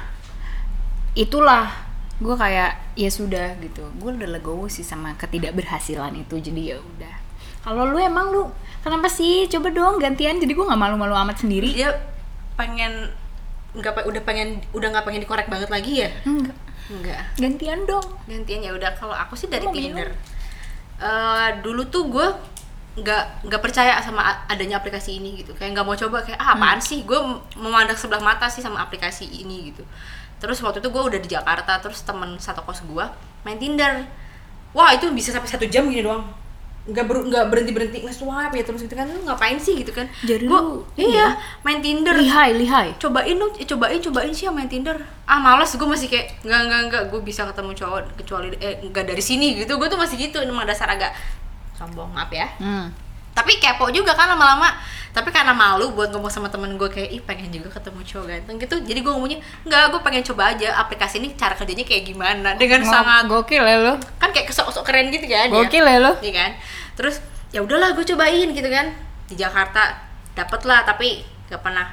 itulah 1.16 1.72
gue 2.20 2.36
kayak 2.36 3.00
ya 3.00 3.08
sudah 3.08 3.56
gitu. 3.64 3.88
Gue 3.96 4.12
udah 4.12 4.28
legowo 4.28 4.68
sih 4.68 4.84
sama 4.84 5.16
ketidakberhasilan 5.16 6.12
itu. 6.20 6.36
Jadi 6.36 6.76
ya 6.76 6.78
udah. 6.78 7.16
Kalau 7.64 7.88
lu 7.88 7.96
emang 7.96 8.28
lu 8.36 8.52
kenapa 8.84 9.08
sih? 9.08 9.48
Coba 9.48 9.72
dong 9.72 10.04
gantian. 10.04 10.36
Jadi 10.36 10.52
gue 10.52 10.66
nggak 10.68 10.76
malu-malu 10.78 11.16
amat 11.16 11.48
sendiri. 11.48 11.72
dia 11.72 11.96
pengen 12.60 13.08
nggak 13.72 14.04
udah 14.04 14.22
pengen 14.28 14.60
udah 14.76 14.92
nggak 14.92 15.06
pengen 15.08 15.24
dikorek 15.24 15.48
banget 15.48 15.72
lagi 15.72 16.04
ya 16.04 16.12
Enggak. 16.28 16.52
enggak 16.92 17.24
Gantian 17.40 17.80
dong. 17.88 18.04
gantian 18.28 18.60
ya 18.60 18.76
udah 18.76 18.92
kalau 19.00 19.16
aku 19.16 19.40
sih 19.40 19.48
dari 19.48 19.64
Mau 19.64 19.72
minum? 19.72 19.96
Tinder 19.96 20.12
Eh, 21.02 21.50
dulu 21.66 21.82
tuh 21.90 22.04
gue 22.14 22.28
nggak 22.92 23.48
nggak 23.48 23.62
percaya 23.64 23.96
sama 24.04 24.20
adanya 24.46 24.76
aplikasi 24.78 25.16
ini 25.18 25.40
gitu. 25.40 25.56
Kayak 25.56 25.80
nggak 25.80 25.86
mau 25.86 25.96
coba 25.96 26.20
kayak 26.22 26.36
ah 26.38 26.54
apaan 26.54 26.80
sih? 26.80 27.08
Gue 27.08 27.16
memandang 27.56 27.96
sebelah 27.96 28.20
mata 28.20 28.52
sih 28.52 28.60
sama 28.60 28.84
aplikasi 28.84 29.24
ini 29.26 29.72
gitu. 29.72 29.84
Terus 30.38 30.60
waktu 30.60 30.82
itu 30.82 30.90
gue 30.90 31.04
udah 31.06 31.20
di 31.22 31.30
Jakarta 31.30 31.80
terus 31.80 32.04
temen 32.04 32.36
satu 32.36 32.60
kos 32.62 32.84
gue 32.84 33.06
main 33.42 33.56
Tinder. 33.56 34.04
Wah 34.72 34.92
itu 34.92 35.08
bisa 35.12 35.32
sampai 35.32 35.48
satu 35.48 35.64
jam 35.68 35.88
gini 35.88 36.04
doang. 36.04 36.24
Nggak 36.82 37.06
ber 37.06 37.18
nggak 37.30 37.46
berhenti 37.48 37.72
berhenti 37.72 37.98
nge-swipe 38.02 38.58
ya 38.58 38.64
terus 38.66 38.82
gitu 38.82 38.96
kan. 38.98 39.06
Lu 39.06 39.22
ngapain 39.24 39.56
sih? 39.56 39.78
gitu 39.78 39.94
kan. 39.94 40.10
Jadi 40.26 40.50
Gua- 40.50 40.82
lu- 40.82 40.84
iya 40.98 41.38
main 41.62 41.80
Tinder. 41.80 42.18
Lihai, 42.18 42.58
lihai. 42.58 42.98
cobain 42.98 43.38
dong 43.38 43.54
eh, 43.56 43.64
cobain 43.64 44.02
cobain 44.02 44.34
sih 44.34 44.50
yang 44.50 44.58
main 44.58 44.68
Tinder. 44.68 44.98
Ah 45.24 45.40
males. 45.40 45.72
Gue 45.78 45.86
masih 45.86 46.12
kayak 46.12 46.44
nggak 46.44 46.60
nggak 46.68 46.82
nggak. 46.90 47.04
Gue 47.08 47.22
bisa 47.22 47.48
ketemu 47.48 47.72
cowok 47.72 48.02
kecuali 48.20 48.52
eh 48.60 48.82
nggak 48.84 49.06
dari 49.08 49.22
sini 49.22 49.62
gitu. 49.62 49.78
Gue 49.78 49.88
tuh 49.88 49.96
masih 49.96 50.18
gitu 50.18 50.42
emang 50.42 50.66
dasar 50.66 50.90
agak 50.90 51.14
sombong 51.82 52.14
maaf 52.14 52.30
ya. 52.30 52.46
Hmm. 52.62 52.94
tapi 53.32 53.58
kepo 53.58 53.88
juga 53.90 54.12
kan 54.12 54.28
lama-lama. 54.28 54.68
Tapi 55.12 55.28
karena 55.28 55.52
malu 55.52 55.92
buat 55.92 56.12
ngomong 56.12 56.28
sama 56.28 56.48
temen 56.48 56.76
gue 56.76 56.88
kayak 56.88 57.10
ih 57.10 57.20
pengen 57.20 57.48
juga 57.48 57.72
ketemu 57.72 58.04
cowok 58.04 58.26
ganteng 58.28 58.56
gitu. 58.60 58.76
Jadi 58.84 59.00
gue 59.00 59.08
ngomongnya 59.08 59.40
nggak 59.64 59.82
gue 59.88 60.02
pengen 60.04 60.24
coba 60.24 60.52
aja 60.52 60.76
aplikasi 60.78 61.24
ini 61.24 61.32
cara 61.36 61.56
kerjanya 61.56 61.84
kayak 61.84 62.04
gimana? 62.06 62.50
Dengan 62.56 62.84
Ngo- 62.84 62.92
sangat 62.92 63.24
gokil 63.28 63.64
ya 63.64 63.78
lo. 63.82 63.96
kan 64.20 64.36
kayak 64.36 64.52
kesok-kesok 64.52 64.84
keren 64.84 65.08
gitu 65.10 65.24
kan 65.26 65.48
ya. 65.48 65.64
Gokil 65.64 65.84
ya 65.84 65.98
lo. 66.00 66.12
Iya 66.20 66.34
kan? 66.38 66.52
Terus 67.00 67.16
ya 67.52 67.64
udahlah 67.64 67.96
gue 67.96 68.04
cobain 68.04 68.48
gitu 68.52 68.68
kan. 68.68 68.88
Di 69.32 69.36
Jakarta 69.36 69.96
dapet 70.36 70.62
lah 70.68 70.84
tapi 70.84 71.24
gak 71.48 71.64
pernah 71.64 71.88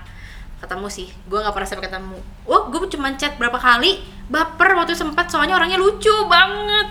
ketemu 0.59 0.87
sih. 0.91 1.07
Gue 1.27 1.39
nggak 1.39 1.55
pernah 1.55 1.69
sampai 1.71 1.87
ketemu. 1.87 2.19
Wah 2.47 2.67
gue 2.67 2.91
cuma 2.91 3.15
chat 3.15 3.39
berapa 3.39 3.59
kali 3.59 4.03
baper 4.27 4.75
waktu 4.75 4.99
sempat 4.99 5.31
soalnya 5.31 5.55
orangnya 5.55 5.79
lucu 5.79 6.11
banget. 6.27 6.87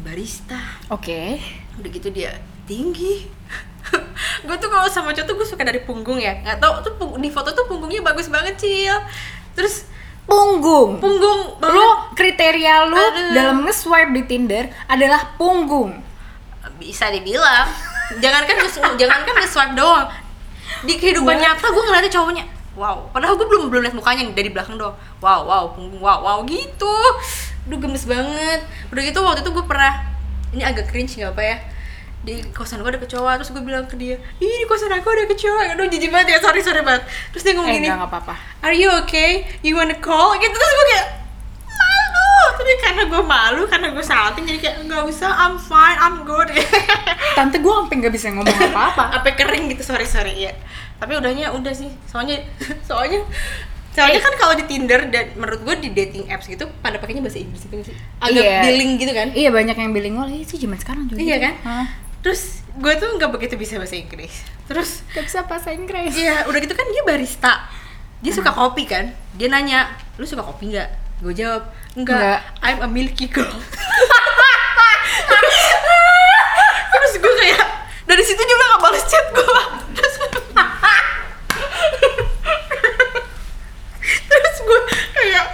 Barista. 0.00 0.56
Oke. 0.88 1.36
Udah 1.78 1.90
gitu 1.90 2.08
dia 2.10 2.34
tinggi. 2.66 3.24
Gue 4.46 4.56
tuh 4.60 4.68
kalau 4.68 4.84
sama 4.90 5.16
cowok 5.16 5.26
tuh 5.26 5.34
gue 5.40 5.46
suka 5.48 5.62
dari 5.64 5.80
punggung 5.80 6.20
ya. 6.20 6.36
Nggak 6.44 6.58
tau 6.60 6.84
tuh 6.84 6.92
di 7.16 7.30
foto 7.32 7.54
tuh 7.56 7.64
punggungnya 7.64 8.04
bagus 8.04 8.28
banget 8.28 8.60
cil. 8.60 8.94
Terus 9.56 9.88
Punggung. 10.28 11.00
punggung 11.00 11.56
banget. 11.56 11.72
Lo 11.72 12.12
kriteria 12.12 12.84
Aduh. 12.84 13.32
dalam 13.32 13.64
nge-swipe 13.64 14.12
di 14.12 14.22
Tinder 14.28 14.68
adalah 14.84 15.32
punggung. 15.40 16.04
bisa 16.76 17.08
dibilang. 17.08 17.64
Jangankan 18.20 18.60
nge- 18.60 18.96
jangankan 19.00 19.34
nge-swipe 19.40 19.72
doang. 19.72 20.06
Di 20.84 21.00
kehidupan 21.00 21.32
What? 21.32 21.42
nyata 21.42 21.66
gue 21.72 21.82
ngeliatnya 21.88 22.12
cowoknya 22.12 22.44
wow. 22.78 23.10
Padahal 23.10 23.34
gue 23.34 23.46
belum 23.50 23.66
belum 23.66 23.82
lihat 23.82 23.96
mukanya 23.98 24.22
nih, 24.30 24.34
dari 24.38 24.50
belakang 24.54 24.78
doang. 24.78 24.94
Wow 25.18 25.48
wow 25.48 25.64
punggung 25.74 25.98
wow 25.98 26.22
wow 26.22 26.38
gitu. 26.46 26.94
Duh 27.66 27.78
gemes 27.82 28.06
banget. 28.06 28.62
Udah 28.94 29.02
gitu 29.02 29.18
waktu 29.20 29.42
itu 29.42 29.50
gue 29.50 29.64
pernah 29.66 30.06
ini 30.50 30.62
agak 30.62 30.88
cringe 30.88 31.14
nggak 31.14 31.32
apa 31.32 31.42
ya? 31.44 31.56
Di 32.18 32.34
kosan 32.50 32.82
gue 32.82 32.90
ada 32.90 32.98
kecoa 32.98 33.38
terus 33.38 33.48
gue 33.48 33.60
bilang 33.60 33.84
ke 33.84 33.94
dia 33.94 34.18
ih 34.36 34.54
di 34.58 34.66
kosan 34.66 34.90
aku 34.90 35.06
ada 35.08 35.24
kecoa. 35.24 35.72
Aduh 35.72 35.86
jijik 35.86 36.08
banget 36.08 36.34
ya 36.34 36.38
sorry 36.38 36.60
sorry 36.60 36.80
banget. 36.80 37.04
Terus 37.30 37.42
dia 37.42 37.52
ngomong 37.54 37.70
Eh, 37.70 37.76
gini 37.76 37.86
enggak 37.86 37.98
nggak 38.00 38.10
apa-apa. 38.10 38.34
are 38.60 38.74
you 38.74 38.90
okay? 38.98 39.46
You 39.60 39.74
wanna 39.74 39.96
call? 39.96 40.34
Gitu 40.34 40.50
terus 40.50 40.72
gue 40.72 40.86
kayak 40.90 41.06
malu. 41.68 42.32
Tapi 42.54 42.72
karena 42.76 43.02
gue 43.06 43.22
malu 43.22 43.62
karena 43.64 43.86
gue 43.88 44.04
salting 44.04 44.44
jadi 44.44 44.58
kayak 44.58 44.76
nggak 44.84 45.02
usah 45.06 45.30
I'm 45.30 45.54
fine 45.56 45.96
I'm 45.96 46.16
good. 46.22 46.50
Tante 47.38 47.56
gue 47.56 47.72
sampai 47.72 47.96
nggak 47.96 48.12
bisa 48.12 48.26
ngomong 48.30 48.50
apa-apa. 48.66 49.04
apa 49.14 49.28
kering 49.32 49.70
gitu 49.70 49.82
sorry 49.84 50.04
sorry 50.04 50.34
ya 50.36 50.52
tapi 50.98 51.14
udahnya 51.14 51.54
udah 51.54 51.70
sih. 51.70 51.94
Soalnya 52.04 52.42
soalnya 52.82 53.22
soalnya 53.98 54.20
kan 54.20 54.34
kalau 54.36 54.54
di 54.54 54.64
Tinder 54.64 55.00
dan 55.06 55.34
menurut 55.34 55.60
gue 55.60 55.74
di 55.80 55.90
dating 55.90 56.24
apps 56.28 56.46
gitu 56.46 56.70
pada 56.78 56.96
pakainya 56.96 57.18
bahasa 57.18 57.36
Inggris 57.36 57.60
gitu 57.60 57.74
nggak 57.74 57.88
sih 57.88 57.96
agak 58.20 58.38
Iya. 58.40 58.58
billing 58.62 58.90
gitu 58.96 59.12
kan 59.12 59.28
Iya 59.32 59.50
banyak 59.50 59.76
yang 59.76 59.90
bilingual 59.90 60.28
itu 60.28 60.54
zaman 60.56 60.76
sekarang 60.76 61.04
juga. 61.06 61.18
Iya 61.18 61.34
gitu. 61.34 61.44
kan? 61.44 61.54
Hah? 61.62 61.86
terus 62.18 62.42
gue 62.72 62.92
tuh 62.94 63.08
nggak 63.12 63.30
begitu 63.30 63.54
bisa 63.54 63.74
bahasa 63.74 63.94
Inggris 63.94 64.34
terus 64.64 65.02
Gak 65.10 65.24
bisa 65.24 65.38
bahasa 65.42 65.70
Inggris. 65.70 66.12
Iya, 66.12 66.44
udah 66.44 66.58
gitu 66.58 66.72
kan 66.72 66.86
dia 66.86 67.02
barista. 67.02 67.66
Dia 68.18 68.30
suka 68.30 68.50
kopi 68.50 68.84
kan? 68.84 69.10
Dia 69.32 69.46
nanya, 69.46 69.86
"Lu 70.14 70.24
suka 70.24 70.42
kopi 70.42 70.68
nggak?" 70.68 70.90
Gue 71.18 71.32
jawab, 71.32 71.70
"Enggak, 71.94 72.18
Nggak. 72.18 72.40
I'm 72.60 72.78
a 72.80 72.88
milky 72.88 73.26
girl." 73.26 73.48
Terus 76.90 77.12
gue 77.16 77.34
kayak 77.38 77.62
dari 78.04 78.22
situ 78.22 78.36
dia 78.36 78.56
udah 78.56 78.68
gak 78.68 78.82
balas 78.82 79.04
chat 79.04 79.26
gue. 79.28 79.62
Terus 79.94 80.14
Terus 84.28 84.56
gue 84.60 84.80
kayak 85.14 85.44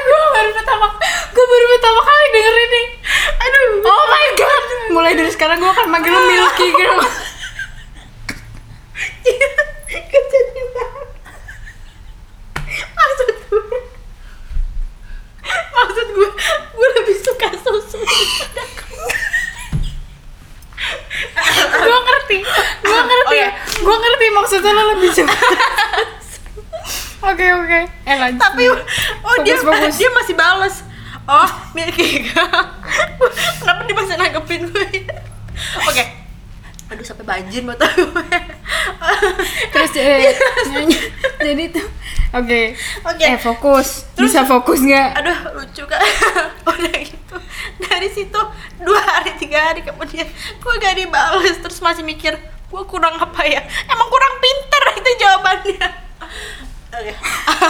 gue 0.00 0.20
baru 0.30 0.50
pertama, 0.52 0.86
gue 1.28 1.46
baru 1.46 1.66
pertama 1.68 2.00
kali 2.00 2.26
denger 2.32 2.54
ini. 2.58 2.82
aduh. 3.38 3.66
Oh 3.84 4.04
my 4.06 4.26
god. 4.34 4.64
Mulai 4.98 5.14
dari 5.14 5.30
sekarang 5.30 5.62
gue 5.62 5.70
akan 5.70 5.94
manggil 5.94 6.10
lo 6.10 6.26
Milky 6.26 6.74
Girl. 6.74 6.98
Kejadian 9.86 10.68
banget. 10.74 11.08
Maksud 12.90 13.28
gue 13.30 13.62
Maksud 15.46 16.06
gue 16.10 16.30
Gue 16.74 16.88
lebih 16.98 17.16
suka 17.22 17.48
susu 17.62 17.98
gue 21.78 21.98
ngerti, 21.98 22.38
gue 22.82 23.00
ngerti, 23.00 23.26
Oh, 23.28 23.34
iya. 23.34 23.50
gue 23.78 23.96
ngerti 23.96 24.26
maksudnya 24.30 24.72
lo 24.72 24.82
lebih 24.94 25.10
suka. 25.10 25.36
Oke 27.24 27.46
oke, 27.54 27.80
eh 27.86 28.16
lanjut. 28.18 28.40
Tapi 28.40 28.64
Oh 29.22 29.36
dia 29.42 29.56
Bagus, 29.58 29.94
dia 29.94 30.10
masih 30.10 30.34
bales 30.34 30.82
Oh 31.24 31.48
Milky 31.70 32.24
Girl 32.24 32.50
dia 33.88 33.96
masih 33.96 34.16
nanggepin 34.20 34.62
gue. 34.68 34.86
Oke. 35.88 36.04
Aduh 36.88 37.04
sampai 37.04 37.24
banjir 37.24 37.64
mata 37.64 37.88
gue. 37.88 38.24
Terus 39.72 39.92
eh, 39.96 40.32
nyanyi. 40.68 40.96
jadi 41.40 41.64
tuh 41.72 41.86
oke. 42.32 42.60
Oke. 43.04 43.24
eh 43.24 43.36
fokus. 43.36 44.04
Terus- 44.12 44.32
bisa 44.32 44.44
fokus 44.44 44.84
nggak? 44.84 45.08
Aduh 45.20 45.38
lucu 45.56 45.84
kan 45.84 46.00
Udah 46.68 46.96
gitu. 47.00 47.36
Dari 47.78 48.08
situ 48.08 48.40
Dua 48.78 49.00
hari 49.00 49.34
tiga 49.36 49.72
hari 49.72 49.82
kemudian 49.82 50.28
Gue 50.60 50.74
gak 50.78 50.96
dibales. 50.96 51.56
Terus 51.58 51.80
masih 51.80 52.04
mikir 52.04 52.36
Gue 52.68 52.82
kurang 52.84 53.16
apa 53.16 53.42
ya? 53.44 53.64
Emang 53.88 54.08
kurang 54.12 54.34
pinter 54.40 54.82
itu 55.00 55.10
jawabannya. 55.24 55.88
Oke. 56.88 57.12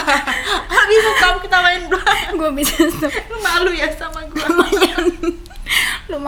Bisa 0.89 1.11
kamu 1.21 1.37
kita 1.45 1.59
main 1.61 1.83
dua. 1.87 2.13
Gue 2.33 2.51
bisa 2.57 2.81
stop. 2.89 3.13
Lu 3.29 3.39
malu 3.39 3.71
ya 3.77 3.87
sama 3.95 4.25
gue 4.25 4.41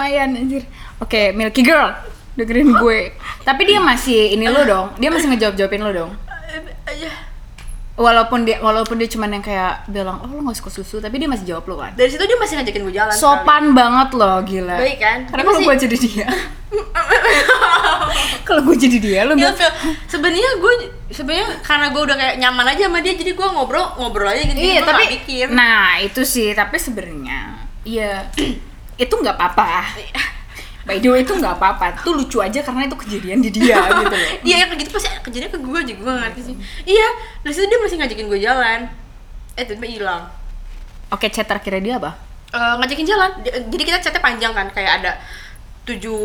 lumayan 0.01 0.33
anjir. 0.33 0.65
Oke 0.97 1.37
Milky 1.37 1.61
Girl 1.61 1.93
dengerin 2.33 2.73
gue. 2.73 3.13
Tapi 3.45 3.69
dia 3.69 3.77
masih 3.79 4.33
ini 4.33 4.49
lo 4.49 4.65
dong 4.65 4.97
dia 4.97 5.13
masih 5.13 5.29
ngejawab 5.29 5.55
jawabin 5.55 5.85
lo 5.85 5.93
dong. 5.93 6.13
Aja 6.89 7.29
walaupun 8.01 8.49
dia 8.49 8.57
walaupun 8.65 8.97
dia 8.97 9.13
cuman 9.13 9.29
yang 9.29 9.45
kayak 9.45 9.85
bilang 9.85 10.25
oh 10.25 10.33
lo 10.33 10.41
gak 10.41 10.57
suka 10.57 10.73
susu 10.73 11.05
tapi 11.05 11.21
dia 11.21 11.29
masih 11.29 11.45
jawab 11.45 11.69
lo 11.69 11.77
kan. 11.77 11.93
Dari 11.93 12.09
situ 12.09 12.25
dia 12.25 12.41
masih 12.41 12.57
ngajakin 12.57 12.81
gue 12.81 12.95
jalan 12.97 13.13
sopan 13.13 13.77
banget 13.77 14.09
lo 14.17 14.41
gila. 14.41 14.81
Baik 14.81 14.97
kan? 14.97 15.19
karena 15.29 15.43
kalau 15.45 15.53
masih- 15.53 15.69
gue 15.69 15.77
jadi 15.85 15.97
dia. 16.01 16.29
Kalau 18.47 18.63
gue 18.63 18.77
jadi 18.79 18.99
dia 18.99 19.21
lo 19.23 19.35
Iya, 19.35 19.51
Phil. 19.53 19.71
sebenarnya 20.07 20.51
gue 20.59 20.73
sebenarnya 21.11 21.63
karena 21.63 21.87
gue 21.91 22.03
udah 22.03 22.17
kayak 22.17 22.35
nyaman 22.39 22.67
aja 22.69 22.87
sama 22.87 22.99
dia 22.99 23.15
jadi 23.15 23.35
gue 23.35 23.49
ngobrol 23.49 23.87
ngobrol 23.95 24.27
aja 24.27 24.43
gitu. 24.43 24.59
Iya 24.59 24.81
tapi 24.83 25.03
mikir. 25.19 25.47
nah 25.51 25.99
itu 25.99 26.23
sih 26.23 26.51
tapi 26.51 26.79
sebenarnya 26.79 27.67
iya 27.83 28.27
itu 29.01 29.15
nggak 29.17 29.33
apa-apa. 29.35 29.97
By 30.81 30.97
the 30.97 31.09
way 31.09 31.25
itu 31.25 31.33
nggak 31.33 31.57
apa-apa. 31.57 31.97
Itu 31.97 32.13
lucu 32.13 32.39
aja 32.39 32.61
karena 32.61 32.85
itu 32.85 32.97
kejadian 32.97 33.41
di 33.41 33.49
dia 33.49 33.81
gitu 33.81 34.05
loh. 34.05 34.21
Iya 34.45 34.57
yang 34.61 34.69
kayak 34.69 34.81
gitu 34.85 34.91
pasti 34.93 35.09
kejadian 35.25 35.51
ke 35.51 35.59
gue 35.59 35.79
aja 35.79 35.93
gue 35.97 36.13
ngerti 36.21 36.41
sih. 36.45 36.57
Iya 36.85 37.09
dari 37.41 37.53
situ 37.53 37.65
dia 37.65 37.79
masih 37.79 37.97
ngajakin 37.97 38.27
gue 38.29 38.41
jalan. 38.41 38.81
Eh 39.57 39.65
tiba-tiba 39.65 39.89
hilang. 39.89 40.23
Oke, 41.11 41.27
chat 41.27 41.43
terakhirnya 41.43 41.83
dia 41.83 41.95
apa? 41.99 42.11
Eh, 42.51 42.75
ngajakin 42.79 43.07
jalan. 43.07 43.31
Di- 43.41 43.55
jadi 43.67 43.83
kita 43.83 43.99
chatnya 44.01 44.21
panjang 44.21 44.53
kan 44.53 44.67
kayak 44.71 44.93
ada 45.03 45.13
tujuh 45.85 46.21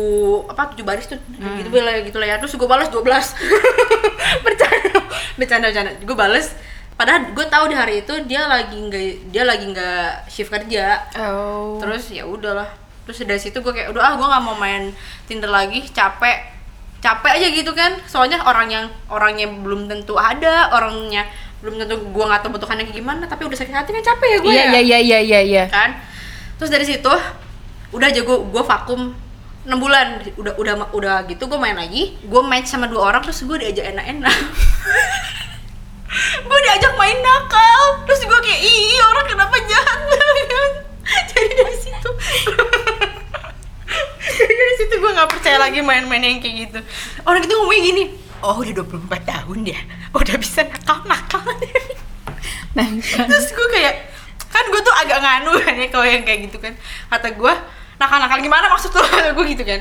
apa 0.46 0.68
tujuh 0.76 0.84
baris 0.84 1.08
tuh. 1.08 1.18
Hmm. 1.40 1.58
gitu 1.58 1.72
lah 1.72 1.96
gitu 2.04 2.16
lah 2.20 2.28
ya. 2.28 2.36
Terus 2.38 2.54
gue 2.54 2.68
balas 2.68 2.88
12 2.88 3.00
bercanda 4.44 4.98
bercanda 5.36 5.66
bercanda. 5.72 5.90
Gue 6.00 6.16
balas 6.16 6.52
padahal 6.96 7.36
gue 7.36 7.46
tahu 7.46 7.64
di 7.68 7.76
hari 7.76 7.94
itu 8.00 8.14
dia 8.24 8.48
lagi 8.48 8.72
nggak 8.72 9.28
dia 9.28 9.44
lagi 9.44 9.68
nggak 9.68 10.32
shift 10.32 10.48
kerja. 10.48 11.04
Oh. 11.20 11.76
terus 11.76 12.08
ya 12.08 12.24
udahlah. 12.24 12.66
Terus 13.04 13.22
dari 13.22 13.38
situ 13.38 13.60
gue 13.60 13.70
kayak 13.70 13.92
udah 13.92 14.02
ah 14.02 14.12
gue 14.16 14.26
nggak 14.26 14.42
mau 14.42 14.56
main 14.56 14.90
Tinder 15.28 15.52
lagi 15.52 15.84
capek. 15.92 16.56
Capek 17.04 17.32
aja 17.38 17.46
gitu 17.52 17.70
kan. 17.76 18.00
Soalnya 18.08 18.40
orang 18.42 18.72
yang 18.72 18.86
orangnya 19.06 19.46
belum 19.46 19.86
tentu 19.86 20.16
ada 20.16 20.72
orangnya 20.72 21.28
belum 21.60 21.80
tentu 21.80 21.96
gue 22.00 22.24
nggak 22.24 22.40
tahu 22.44 22.52
bentukannya 22.56 22.84
kayak 22.84 23.00
gimana 23.00 23.24
tapi 23.24 23.48
udah 23.48 23.56
sakit 23.56 23.72
hati 23.72 23.90
kan 23.96 24.04
capek 24.04 24.28
ya 24.28 24.38
gue 24.44 24.52
Iya, 24.52 24.64
ya. 24.64 24.80
iya, 24.84 24.98
iya, 25.00 25.18
iya, 25.24 25.40
iya. 25.40 25.64
kan? 25.72 25.96
Terus 26.60 26.68
dari 26.72 26.84
situ 26.84 27.12
udah 27.92 28.06
aja 28.08 28.20
gue 28.24 28.38
gue 28.48 28.62
vakum 28.64 29.12
6 29.66 29.72
bulan. 29.76 30.20
Udah 30.40 30.52
udah 30.56 30.74
udah 30.96 31.16
gitu 31.28 31.44
gue 31.44 31.58
main 31.60 31.76
lagi. 31.76 32.16
Gue 32.24 32.40
match 32.40 32.72
sama 32.72 32.88
dua 32.88 33.12
orang 33.12 33.20
terus 33.24 33.44
gue 33.44 33.56
diajak 33.60 33.92
enak-enak 33.92 34.36
gue 36.44 36.58
diajak 36.64 36.92
main 36.96 37.18
nakal. 37.20 37.82
Terus 38.08 38.20
gue 38.24 38.40
kayak 38.40 38.60
ih 38.60 39.00
orang 39.04 39.26
kenapa 39.26 39.56
jahat? 39.64 39.98
Banget 40.06 40.72
jadi 41.30 41.50
dari 41.54 41.76
situ. 41.78 42.10
Jadi 44.26 44.52
dari 44.52 44.74
situ 44.76 44.94
gue 44.98 45.12
nggak 45.16 45.30
percaya 45.32 45.56
lagi 45.56 45.80
main-main 45.80 46.20
yang 46.20 46.42
kayak 46.42 46.68
gitu. 46.68 46.78
Orang 47.24 47.40
itu 47.46 47.54
ngomongnya 47.56 47.82
gini 47.88 48.04
oh 48.44 48.60
udah 48.60 48.74
24 48.84 49.08
tahun 49.24 49.58
dia. 49.64 49.80
Udah 50.12 50.36
bisa 50.36 50.66
nakal-nakal 50.66 51.42
Nah, 52.76 52.84
terus 53.00 53.48
gue 53.56 53.68
kayak 53.72 54.12
kan 54.52 54.64
gue 54.68 54.80
tuh 54.84 54.94
agak 55.00 55.18
nganu 55.20 55.52
kan 55.64 55.74
ya 55.80 55.88
kalau 55.88 56.04
yang 56.04 56.22
kayak 56.26 56.50
gitu 56.50 56.60
kan. 56.60 56.76
Kata 57.08 57.32
gue 57.32 57.52
nakal-nakal 57.96 58.38
gimana 58.44 58.68
maksud 58.68 58.92
lo? 58.92 59.00
Gue 59.32 59.44
gitu 59.56 59.64
kan. 59.64 59.80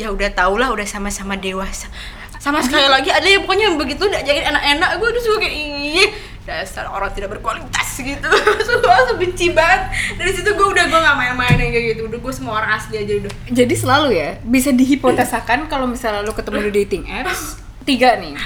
Ya 0.00 0.08
udah 0.08 0.32
tau 0.32 0.56
lah 0.56 0.72
udah 0.72 0.86
sama-sama 0.88 1.36
dewasa 1.36 1.92
sama 2.40 2.64
sekali 2.64 2.88
lagi 2.88 3.12
ada 3.12 3.28
yang 3.28 3.44
pokoknya 3.44 3.64
yang 3.68 3.76
begitu 3.76 4.08
udah 4.08 4.20
jadi 4.24 4.48
enak-enak 4.48 4.90
gue 4.96 5.08
terus 5.12 5.24
gue 5.28 5.38
kayak 5.44 5.54
ih 5.60 6.08
dasar 6.48 6.88
orang 6.90 7.12
tidak 7.14 7.36
berkualitas 7.38 7.88
gitu. 8.00 8.26
Terus 8.58 8.68
gue 8.80 8.90
langsung 8.90 9.18
benci 9.20 9.52
banget. 9.54 9.92
Dari 10.18 10.32
situ 10.34 10.50
gue 10.50 10.66
udah 10.66 10.84
gue 10.88 10.98
gak 10.98 11.16
main-main 11.16 11.54
kayak 11.54 11.94
gitu. 11.94 12.10
Udah 12.10 12.18
gue 12.18 12.32
semua 12.34 12.52
orang 12.58 12.74
asli 12.74 12.98
aja 12.98 13.12
udah. 13.22 13.30
Jadi 13.52 13.74
selalu 13.76 14.08
ya 14.16 14.30
bisa 14.42 14.74
dihipotesakan 14.74 15.70
kalau 15.70 15.86
misalnya 15.86 16.26
lu 16.26 16.34
ketemu 16.34 16.72
di 16.72 16.72
dating 16.82 17.04
apps 17.06 17.60
tiga 17.80 18.12
nih, 18.20 18.36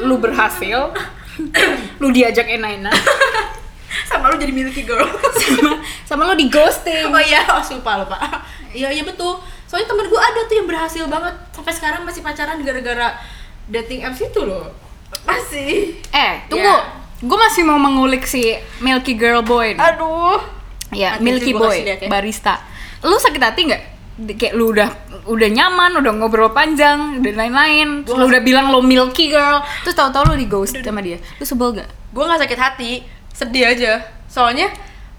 lu 0.00 0.16
berhasil, 0.16 0.96
lu 2.00 2.08
diajak 2.08 2.48
enak-enak, 2.48 2.96
sama 4.10 4.32
lu 4.32 4.40
jadi 4.40 4.52
milky 4.52 4.82
girl. 4.88 5.04
Sama 5.38 5.72
sama 6.08 6.22
lu 6.32 6.34
di 6.40 6.48
ghosting. 6.48 7.12
oh 7.12 7.20
iya 7.20 7.44
oh 7.52 7.60
lupa 7.60 8.00
lupa 8.00 8.16
iya 8.72 8.88
iya 8.92 9.04
betul. 9.04 9.40
Soalnya 9.68 9.92
temen 9.92 10.08
gue 10.08 10.20
ada 10.20 10.40
tuh 10.48 10.56
yang 10.56 10.68
berhasil 10.68 11.04
banget. 11.04 11.34
Sampai 11.52 11.72
sekarang 11.76 12.00
masih 12.08 12.24
pacaran 12.24 12.56
gara-gara 12.64 13.20
dating 13.68 14.02
apps 14.02 14.18
itu 14.18 14.40
loh 14.40 14.68
masih 15.22 15.96
Eh, 16.08 16.32
tunggu. 16.48 16.64
Ya. 16.64 16.78
Gue 17.18 17.34
masih 17.34 17.62
mau 17.62 17.76
mengulik 17.76 18.24
si 18.24 18.54
Milky 18.78 19.14
Girl 19.14 19.40
Boy 19.40 19.74
nih. 19.74 19.82
aduh 19.82 20.38
Ya, 20.88 21.16
Nanti 21.16 21.24
Milky 21.24 21.52
Boy, 21.52 21.84
lihat 21.84 22.00
ya. 22.00 22.08
barista. 22.08 22.64
Lu 23.00 23.14
sakit 23.14 23.38
hati 23.38 23.60
nggak? 23.68 23.82
Kayak 24.34 24.54
lu 24.54 24.72
udah 24.72 24.88
udah 25.26 25.48
nyaman, 25.48 25.94
udah 25.94 26.12
ngobrol 26.12 26.48
panjang 26.48 27.20
dan 27.20 27.34
lain-lain. 27.34 28.02
Terus 28.02 28.16
lu 28.16 28.24
udah 28.26 28.40
bilang 28.40 28.72
lo 28.72 28.80
Milky 28.80 29.28
Girl, 29.28 29.60
terus 29.82 29.94
tahu-tahu 29.94 30.32
lu 30.32 30.36
di 30.36 30.46
ghost 30.46 30.74
sama 30.74 30.98
dia. 30.98 31.20
Lu 31.36 31.44
sebel 31.44 31.76
gak? 31.76 31.88
gue 32.08 32.24
nggak 32.24 32.40
sakit 32.40 32.58
hati 32.58 32.92
sedih 33.30 33.68
aja 33.68 34.00
soalnya 34.24 34.72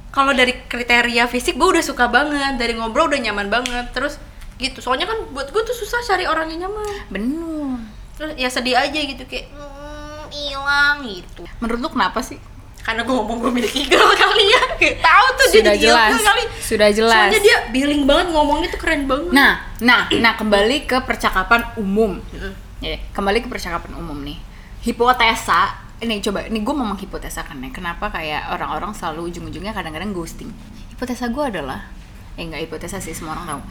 kalau 0.09 0.33
dari 0.33 0.57
kriteria 0.65 1.29
fisik 1.29 1.53
gue 1.53 1.69
udah 1.69 1.85
suka 1.85 2.09
banget 2.09 2.57
dari 2.57 2.73
ngobrol 2.73 3.05
udah 3.05 3.21
nyaman 3.21 3.45
banget 3.47 3.93
terus 3.93 4.17
gitu 4.57 4.81
soalnya 4.81 5.05
kan 5.05 5.29
buat 5.29 5.47
gue 5.47 5.61
tuh 5.61 5.71
susah 5.71 6.01
cari 6.03 6.25
orang 6.25 6.49
yang 6.49 6.65
nyaman 6.65 6.89
Bener. 7.07 7.77
Terus 8.19 8.35
ya 8.35 8.51
sedih 8.51 8.75
aja 8.75 8.99
gitu 8.99 9.23
kayak 9.23 9.47
"Hmm, 9.49 10.27
hilang 10.27 10.99
gitu 11.01 11.47
Menurut 11.57 11.79
lu 11.79 11.89
kenapa 11.89 12.19
sih? 12.19 12.35
karena 12.79 13.03
gue 13.03 13.11
ngomong 13.11 13.37
gue 13.39 13.51
milik 13.53 13.85
girl 13.85 14.09
kali 14.17 14.49
ya 14.49 14.61
kayak 14.73 14.97
tahu 14.99 15.25
tuh 15.31 15.45
dia 15.45 15.61
Sudah 15.61 15.75
jadi 15.75 15.85
jelas. 15.85 16.11
kali 16.19 16.43
Sudah 16.59 16.89
jelas. 16.89 17.13
soalnya 17.13 17.39
dia 17.39 17.57
billing 17.69 18.03
banget 18.03 18.27
ngomongnya 18.29 18.67
tuh 18.67 18.81
keren 18.81 19.03
banget 19.05 19.29
Nah, 19.29 19.51
nah, 19.77 20.01
nah 20.09 20.33
kembali 20.33 20.83
ke 20.83 20.97
percakapan 21.03 21.61
umum. 21.75 22.17
Mm. 22.33 22.53
Ya, 22.79 22.97
kembali 23.11 23.43
ke 23.43 23.47
percakapan 23.47 23.93
umum 23.93 24.17
nih. 24.23 24.39
Hipotesa, 24.81 25.69
ini 25.99 26.17
coba, 26.17 26.43
ini 26.43 26.59
gue 26.59 26.71
mau 26.71 26.87
menghipotesakan 26.87 27.61
ya, 27.61 27.69
kenapa 27.69 28.09
kayak 28.09 28.49
orang-orang 28.49 28.89
selalu 28.89 29.29
ujung-ujungnya 29.29 29.69
kadang-kadang 29.69 30.09
ghosting. 30.09 30.49
Hipotesa 30.89 31.27
gue 31.27 31.43
adalah, 31.45 31.93
eh 32.33 32.43
nggak 32.43 32.63
hipotesa 32.65 32.97
sih, 32.97 33.13
semua 33.13 33.37
orang 33.37 33.45
tahu. 33.45 33.61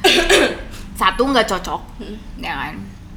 Satu 1.00 1.26
nggak 1.26 1.48
cocok, 1.48 1.80
ya 2.38 2.54
kan. 2.54 2.74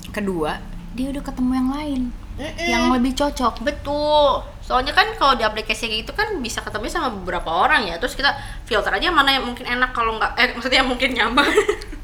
Kedua, 0.10 0.56
dia 0.92 1.08
udah 1.12 1.24
ketemu 1.24 1.52
yang 1.56 1.70
lain, 1.72 2.02
Mm-mm. 2.36 2.68
yang 2.68 2.84
lebih 2.92 3.16
cocok. 3.16 3.64
Betul. 3.64 4.44
Soalnya 4.60 4.92
kan 4.96 5.08
kalau 5.16 5.36
di 5.36 5.44
aplikasi 5.44 5.88
kayak 5.88 6.00
gitu 6.08 6.14
kan 6.16 6.36
bisa 6.40 6.64
ketemu 6.64 6.92
sama 6.92 7.10
beberapa 7.12 7.48
orang 7.48 7.88
ya. 7.88 7.96
Terus 8.00 8.16
kita 8.16 8.36
filter 8.68 8.92
aja 8.92 9.08
mana 9.12 9.36
yang 9.36 9.48
mungkin 9.48 9.68
enak 9.68 9.92
kalau 9.96 10.20
nggak 10.20 10.32
eh 10.36 10.52
maksudnya 10.56 10.84
yang 10.84 10.90
mungkin 10.92 11.12
nyaman. 11.16 11.48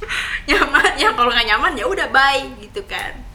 nyaman 0.50 0.92
ya 0.96 1.12
kalau 1.16 1.32
nggak 1.32 1.48
nyaman 1.48 1.72
ya 1.76 1.86
udah 1.88 2.08
bye 2.12 2.44
gitu 2.64 2.84
kan. 2.88 3.28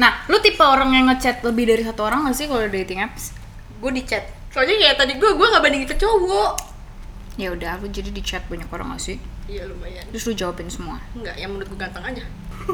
Nah, 0.00 0.24
lu 0.32 0.40
tipe 0.40 0.64
orang 0.64 0.96
yang 0.96 1.12
ngechat 1.12 1.44
lebih 1.44 1.68
dari 1.68 1.84
satu 1.84 2.08
orang 2.08 2.24
gak 2.24 2.32
sih 2.32 2.48
kalau 2.48 2.64
dating 2.72 3.04
apps? 3.04 3.36
Gue 3.84 3.92
di 3.92 4.00
chat. 4.08 4.24
Soalnya 4.48 4.80
kayak 4.80 4.96
tadi 4.96 5.12
gue 5.20 5.30
gue 5.36 5.44
nggak 5.44 5.60
bandingin 5.60 5.88
ke 5.92 5.96
cowok. 6.00 6.52
Ya 7.36 7.52
udah, 7.52 7.76
lu 7.84 7.92
jadi 7.92 8.08
di 8.08 8.24
chat 8.24 8.40
banyak 8.48 8.64
orang 8.72 8.96
gak 8.96 9.04
sih? 9.04 9.20
Iya 9.44 9.68
lumayan. 9.68 10.08
Terus 10.08 10.24
lu 10.24 10.32
jawabin 10.32 10.72
semua. 10.72 11.04
Enggak, 11.12 11.36
yang 11.36 11.52
menurut 11.52 11.68
gue 11.68 11.78
ganteng 11.84 12.00
aja. 12.00 12.24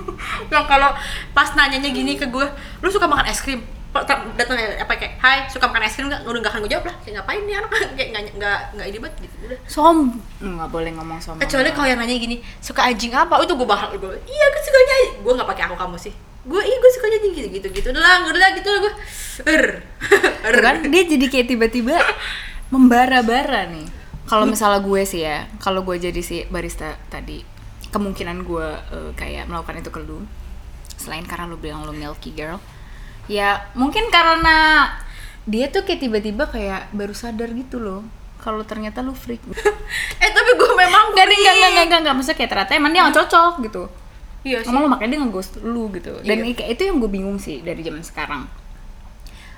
yang 0.53 0.65
kalau 0.69 0.91
pas 1.33 1.49
nanyanya 1.55 1.91
gini 1.91 2.19
ke 2.19 2.27
gue, 2.29 2.47
lu 2.83 2.89
suka 2.89 3.07
makan 3.09 3.27
es 3.29 3.41
krim? 3.41 3.63
datang 4.37 4.61
apa 4.61 4.93
kayak, 4.93 5.17
hai 5.25 5.49
suka 5.49 5.73
makan 5.73 5.89
es 5.89 5.97
krim 5.97 6.13
nggak? 6.13 6.29
Udah 6.29 6.41
nggak 6.45 6.53
akan 6.53 6.61
gue 6.69 6.73
jawab 6.77 6.85
lah. 6.93 6.97
Kayak 7.01 7.15
ngapain 7.23 7.43
nih 7.49 7.55
anak? 7.57 7.71
Kayak 7.97 8.09
nggak 8.13 8.23
nggak 8.37 8.59
nggak 8.77 8.87
ini 8.93 8.99
banget 9.01 9.17
gitu. 9.25 9.35
Udah. 9.49 9.59
Som, 9.65 9.97
nggak 10.45 10.69
boleh 10.69 10.91
ngomong 10.93 11.19
sombong. 11.23 11.43
kecuali 11.49 11.73
kalau 11.73 11.89
yang 11.89 11.99
nanya 12.01 12.17
gini 12.21 12.37
suka 12.61 12.85
anjing 12.85 13.15
apa 13.17 13.41
oh, 13.41 13.45
itu 13.49 13.57
gue 13.57 13.69
bahas 13.69 13.89
gue 13.95 14.13
iya 14.29 14.47
gue 14.53 14.63
sukanya 14.63 14.97
gue 15.25 15.33
nggak 15.33 15.49
pakai 15.49 15.65
aku 15.71 15.77
kamu 15.81 15.97
sih 15.97 16.13
gue 16.47 16.63
iya 16.63 16.77
gue 16.77 16.91
sukanya 16.93 17.17
anjing 17.23 17.35
gitu 17.41 17.49
gitu 17.49 17.67
gitu 17.73 17.87
udah 17.97 18.03
lah 18.05 18.17
udah 18.29 18.41
lah 18.43 18.51
gitu 18.53 18.69
lah 18.69 18.81
gue 18.85 18.93
er 19.49 19.65
Tuh 20.57 20.63
kan 20.63 20.79
dia 20.87 21.03
jadi 21.03 21.27
kayak 21.27 21.47
tiba-tiba 21.51 21.99
membara-bara 22.71 23.71
nih. 23.71 23.87
Kalau 24.27 24.43
misalnya 24.47 24.83
gue 24.83 25.03
sih 25.07 25.23
ya, 25.23 25.47
kalau 25.63 25.87
gue 25.87 26.03
jadi 26.03 26.19
si 26.19 26.43
barista 26.51 26.99
tadi, 27.07 27.47
kemungkinan 27.97 28.45
gue 28.45 28.69
eh, 28.93 29.11
kayak 29.17 29.49
melakukan 29.49 29.81
itu 29.81 29.89
ke 29.89 30.01
lu. 30.05 30.21
Selain 30.97 31.25
karena 31.25 31.49
lu 31.49 31.57
bilang 31.57 31.85
lu 31.85 31.93
milky 31.93 32.33
girl, 32.33 32.61
ya 33.27 33.65
mungkin 33.73 34.09
karena 34.09 34.89
dia 35.45 35.71
tuh 35.71 35.83
kayak 35.83 36.01
tiba-tiba 36.03 36.45
kayak 36.47 36.93
baru 36.93 37.17
sadar 37.17 37.49
gitu 37.53 37.81
loh. 37.81 38.05
Kalau 38.37 38.63
ternyata 38.63 39.01
lu 39.01 39.17
freak. 39.17 39.41
eh 40.23 40.31
tapi 40.31 40.51
gue 40.55 40.71
memang 40.77 41.17
Gak, 41.17 41.25
enggak, 41.25 41.37
enggak, 41.37 41.55
enggak, 41.57 41.85
enggak, 41.85 42.01
enggak, 42.05 42.15
maksudnya 42.15 42.39
kayak 42.39 42.51
ternyata 42.53 42.73
emang 42.75 42.91
dia 42.93 43.01
nggak 43.03 43.17
cocok 43.17 43.55
gitu. 43.65 43.83
iya 44.47 44.63
sih 44.63 44.71
Emang 44.71 44.87
lu 44.87 44.89
makanya 44.89 45.11
dia 45.11 45.21
nge-ghost 45.27 45.53
lu 45.67 45.91
gitu. 45.91 46.13
Dan 46.23 46.47
Iya. 46.47 46.55
kayak 46.55 46.71
itu 46.79 46.83
yang 46.87 46.97
gue 47.03 47.11
bingung 47.11 47.39
sih 47.41 47.61
dari 47.61 47.83
zaman 47.83 48.03
sekarang. 48.03 48.47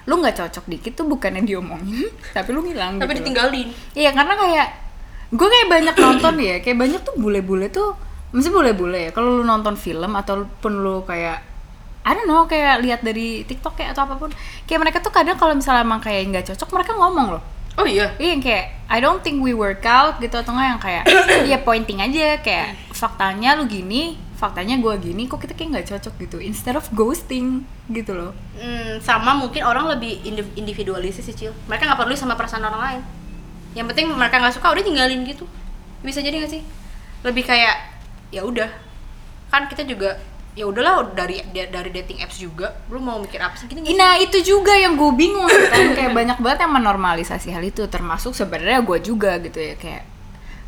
Lu 0.08 0.16
nggak 0.16 0.36
cocok 0.40 0.64
dikit 0.66 0.92
tuh 0.96 1.04
bukannya 1.04 1.44
diomongin, 1.44 2.08
tapi 2.36 2.48
lu 2.50 2.64
ngilang 2.64 2.96
tapi 2.96 3.12
gitu. 3.12 3.28
ditinggalin 3.28 3.68
Iya, 3.92 4.10
karena 4.16 4.34
kayak 4.34 4.68
gue 5.28 5.44
kayak 5.46 5.68
banyak 5.68 5.94
nonton 5.94 6.34
ya, 6.40 6.56
kayak 6.64 6.78
banyak 6.80 7.00
tuh 7.04 7.14
bule-bule 7.20 7.68
tuh 7.68 7.92
mesti 8.34 8.48
bule-bule 8.48 9.08
ya. 9.08 9.10
Kalau 9.14 9.40
lu 9.40 9.44
nonton 9.44 9.74
film 9.74 10.12
ataupun 10.14 10.72
lu 10.84 11.02
kayak 11.04 11.44
I 12.08 12.16
don't 12.16 12.24
know, 12.24 12.48
kayak 12.48 12.80
lihat 12.80 13.00
dari 13.04 13.44
TikTok 13.44 13.76
kayak 13.76 13.92
atau 13.92 14.08
apa 14.08 14.16
pun. 14.16 14.30
Kayak 14.64 14.80
mereka 14.80 14.98
tuh 15.04 15.12
kadang 15.12 15.36
kalau 15.36 15.52
misalnya 15.52 15.84
emang 15.84 16.00
kayak 16.00 16.32
nggak 16.32 16.44
cocok, 16.52 16.68
mereka 16.80 16.92
ngomong 16.96 17.36
loh. 17.36 17.42
oh 17.78 17.86
iya 17.86 18.10
Iya 18.18 18.34
yang 18.34 18.42
kayak 18.42 18.64
I 18.90 18.98
don't 18.98 19.22
think 19.22 19.38
we 19.38 19.54
work 19.54 19.86
out 19.86 20.18
gitu 20.18 20.34
atau 20.34 20.50
enggak 20.50 20.66
yang 20.66 20.80
kayak 20.82 21.04
ya 21.52 21.58
pointing 21.62 22.02
aja 22.02 22.40
kayak 22.42 22.74
faktanya 22.90 23.54
lu 23.54 23.68
gini, 23.70 24.18
faktanya 24.34 24.80
gua 24.82 24.98
gini, 24.98 25.28
kok 25.30 25.38
kita 25.38 25.54
kayak 25.54 25.68
nggak 25.78 25.86
cocok 25.94 26.14
gitu. 26.26 26.36
Instead 26.42 26.74
of 26.74 26.88
ghosting 26.90 27.68
gitu 27.92 28.16
loh. 28.16 28.32
Hmm, 28.56 28.98
sama 28.98 29.36
mungkin 29.38 29.62
orang 29.62 29.88
lebih 29.94 30.20
indi- 30.26 30.54
individualis 30.58 31.22
sih 31.22 31.32
cil 31.32 31.52
mereka 31.70 31.86
nggak 31.86 32.02
peduli 32.02 32.16
sama 32.18 32.34
perasaan 32.34 32.66
orang 32.66 32.82
lain 32.82 33.00
yang 33.76 33.86
penting 33.86 34.10
mereka 34.10 34.42
nggak 34.42 34.58
suka 34.58 34.74
udah 34.74 34.82
tinggalin 34.82 35.22
gitu 35.22 35.46
bisa 36.02 36.18
jadi 36.18 36.42
nggak 36.42 36.52
sih 36.52 36.62
lebih 37.22 37.46
kayak 37.46 37.87
ya 38.34 38.44
udah. 38.44 38.68
Kan 39.48 39.68
kita 39.68 39.84
juga 39.88 40.20
ya 40.58 40.66
udahlah 40.66 41.14
dari 41.14 41.38
dari 41.54 41.90
dating 41.94 42.18
apps 42.20 42.42
juga. 42.42 42.74
Lu 42.90 42.98
mau 42.98 43.22
mikir 43.22 43.38
apa 43.38 43.54
sih? 43.54 43.70
Gini? 43.70 43.94
Nah 43.94 44.18
itu 44.18 44.42
juga 44.42 44.74
yang 44.74 44.98
gue 44.98 45.12
bingung 45.14 45.46
kan. 45.46 45.94
Kayak 45.94 46.12
banyak 46.12 46.38
banget 46.42 46.58
yang 46.66 46.74
menormalisasi 46.74 47.54
hal 47.54 47.62
itu 47.62 47.86
termasuk 47.86 48.34
sebenarnya 48.34 48.82
gue 48.82 48.98
juga 49.00 49.38
gitu 49.38 49.58
ya 49.62 49.78
kayak. 49.78 50.04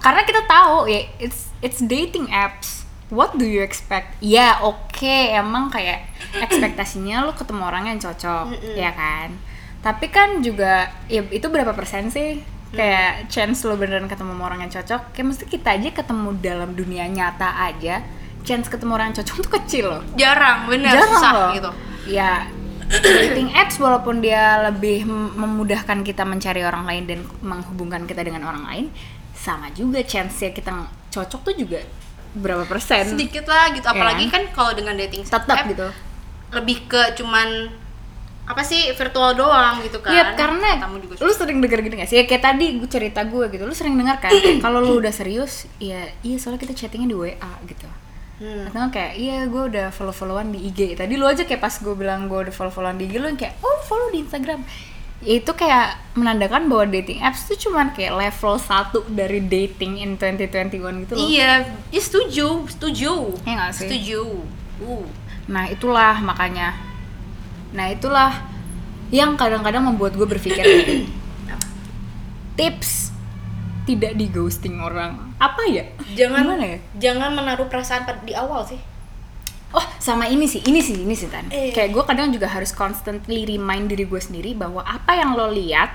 Karena 0.01 0.25
kita 0.25 0.47
tahu 0.49 0.89
ya 0.89 1.05
it's 1.21 1.53
it's 1.61 1.83
dating 1.83 2.31
apps. 2.33 2.87
What 3.11 3.35
do 3.35 3.43
you 3.43 3.61
expect? 3.61 4.15
Ya 4.23 4.63
oke 4.63 5.35
emang 5.35 5.69
kayak 5.75 6.07
ekspektasinya 6.39 7.27
lu 7.27 7.35
ketemu 7.35 7.67
orang 7.67 7.91
yang 7.91 7.99
cocok 7.99 8.55
ya 8.79 8.95
kan? 8.95 9.35
Tapi 9.83 10.07
kan 10.13 10.39
juga 10.45 10.95
ya 11.11 11.27
itu 11.35 11.51
berapa 11.51 11.75
persen 11.75 12.07
sih 12.13 12.39
kayak 12.71 13.27
chance 13.27 13.67
lo 13.67 13.75
beneran 13.75 14.07
ketemu 14.07 14.31
sama 14.39 14.45
orang 14.47 14.61
yang 14.63 14.73
cocok 14.73 15.01
kayak 15.11 15.27
mesti 15.27 15.45
kita 15.51 15.69
aja 15.75 15.91
ketemu 15.91 16.29
dalam 16.39 16.71
dunia 16.79 17.05
nyata 17.11 17.67
aja 17.67 17.99
chance 18.47 18.71
ketemu 18.71 18.95
orang 18.95 19.07
yang 19.11 19.19
cocok 19.21 19.37
tuh 19.43 19.53
kecil 19.61 19.85
loh. 19.91 20.03
Jarang 20.17 20.71
bener. 20.71 20.95
Jarang 20.95 21.13
susah 21.13 21.33
loh. 21.35 21.51
gitu. 21.53 21.71
Ya 22.09 22.47
dating 22.91 23.55
apps 23.55 23.79
walaupun 23.79 24.19
dia 24.19 24.67
lebih 24.67 25.07
mem- 25.07 25.35
memudahkan 25.39 26.03
kita 26.03 26.27
mencari 26.27 26.67
orang 26.67 26.87
lain 26.91 27.05
dan 27.07 27.21
menghubungkan 27.39 28.03
kita 28.03 28.27
dengan 28.27 28.43
orang 28.47 28.67
lain 28.67 28.85
sama 29.31 29.71
juga 29.71 30.03
chance 30.03 30.43
ya 30.43 30.51
kita 30.51 30.75
cocok 31.11 31.41
tuh 31.47 31.55
juga 31.55 31.81
berapa 32.35 32.67
persen. 32.67 33.15
Sedikit 33.15 33.47
lah 33.51 33.71
gitu 33.75 33.87
Iya 33.87 33.95
apalagi 33.95 34.27
kan? 34.31 34.47
kan 34.47 34.55
kalau 34.55 34.73
dengan 34.75 34.95
dating 34.99 35.23
tetap 35.27 35.55
app, 35.55 35.67
gitu. 35.67 35.87
lebih 36.55 36.87
ke 36.87 37.15
cuman 37.19 37.71
apa 38.51 38.67
sih 38.67 38.91
virtual 38.99 39.39
doang 39.39 39.79
gitu 39.87 40.03
kan 40.03 40.11
Iya 40.11 40.35
karena 40.35 40.83
juga 40.99 41.23
lu 41.23 41.31
sering 41.31 41.63
denger 41.63 41.79
gini 41.87 41.95
gak 42.03 42.11
sih? 42.11 42.19
Ya, 42.19 42.25
kayak 42.27 42.43
tadi 42.43 42.67
gue 42.83 42.91
cerita 42.91 43.23
gue 43.23 43.47
gitu, 43.47 43.63
lu 43.63 43.71
sering 43.71 43.95
denger 43.95 44.19
kan? 44.19 44.33
Kalau 44.65 44.83
lu 44.83 44.99
udah 44.99 45.15
serius, 45.15 45.71
ya 45.79 46.11
iya 46.27 46.37
soalnya 46.43 46.59
kita 46.67 46.75
chattingnya 46.75 47.15
di 47.15 47.17
WA 47.17 47.53
gitu. 47.71 47.87
Hmm. 48.43 48.67
Atau 48.73 48.91
kayak 48.91 49.13
iya 49.21 49.47
gue 49.47 49.63
udah 49.71 49.87
follow 49.95 50.11
followan 50.11 50.51
di 50.51 50.67
IG. 50.67 50.99
Tadi 50.99 51.15
lu 51.15 51.31
aja 51.31 51.47
kayak 51.47 51.63
pas 51.63 51.75
gue 51.79 51.95
bilang 51.95 52.27
gue 52.27 52.51
udah 52.51 52.55
follow 52.55 52.75
followan 52.75 52.99
di 52.99 53.07
IG, 53.07 53.23
lu 53.23 53.31
yang 53.31 53.39
kayak 53.39 53.55
oh 53.63 53.79
follow 53.87 54.11
di 54.11 54.25
Instagram. 54.27 54.67
Ya, 55.21 55.37
itu 55.37 55.53
kayak 55.53 56.01
menandakan 56.17 56.73
bahwa 56.73 56.89
dating 56.89 57.21
apps 57.21 57.45
tuh 57.45 57.53
cuman 57.53 57.93
kayak 57.93 58.17
level 58.17 58.57
1 58.57 59.05
dari 59.13 59.45
dating 59.45 60.01
in 60.01 60.17
2021 60.17 61.05
gitu 61.05 61.13
loh. 61.13 61.21
iya 61.21 61.69
ya 61.93 62.01
setuju 62.01 62.65
setuju 62.73 63.29
Iya 63.45 63.53
nggak 63.61 63.73
sih? 63.77 63.85
setuju 63.85 64.21
uh 64.81 65.05
Nah 65.51 65.69
itulah 65.69 66.17
makanya. 66.25 66.73
Nah 67.71 67.87
itulah 67.91 68.33
yang 69.11 69.35
kadang-kadang 69.35 69.83
membuat 69.87 70.15
gue 70.15 70.27
berpikir 70.27 70.65
tips 72.59 73.11
tidak 73.89 74.15
di 74.15 74.31
ghosting 74.31 74.79
orang 74.79 75.35
apa 75.41 75.67
ya? 75.67 75.85
jangan 76.15 76.47
Gimana 76.47 76.65
ya? 76.67 76.79
jangan 77.01 77.31
menaruh 77.35 77.67
perasaan 77.67 78.07
di 78.23 78.37
awal 78.37 78.63
sih 78.63 78.79
Oh 79.71 79.87
sama 80.03 80.27
ini 80.27 80.51
sih, 80.51 80.59
ini 80.67 80.83
sih, 80.83 80.99
ini 80.99 81.15
sih 81.15 81.31
Tan. 81.31 81.47
Eh. 81.47 81.71
Kayak 81.71 81.95
gue 81.95 82.03
kadang 82.03 82.35
juga 82.35 82.51
harus 82.51 82.75
constantly 82.75 83.47
remind 83.47 83.87
diri 83.87 84.03
gue 84.03 84.19
sendiri 84.19 84.51
bahwa 84.59 84.83
apa 84.83 85.15
yang 85.15 85.39
lo 85.39 85.47
lihat 85.47 85.95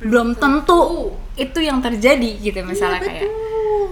belum 0.00 0.40
tentu 0.40 1.12
itu 1.36 1.60
yang 1.60 1.84
terjadi 1.84 2.40
gitu 2.40 2.64
misalnya 2.64 3.04
Iya, 3.04 3.08
kayak 3.12 3.30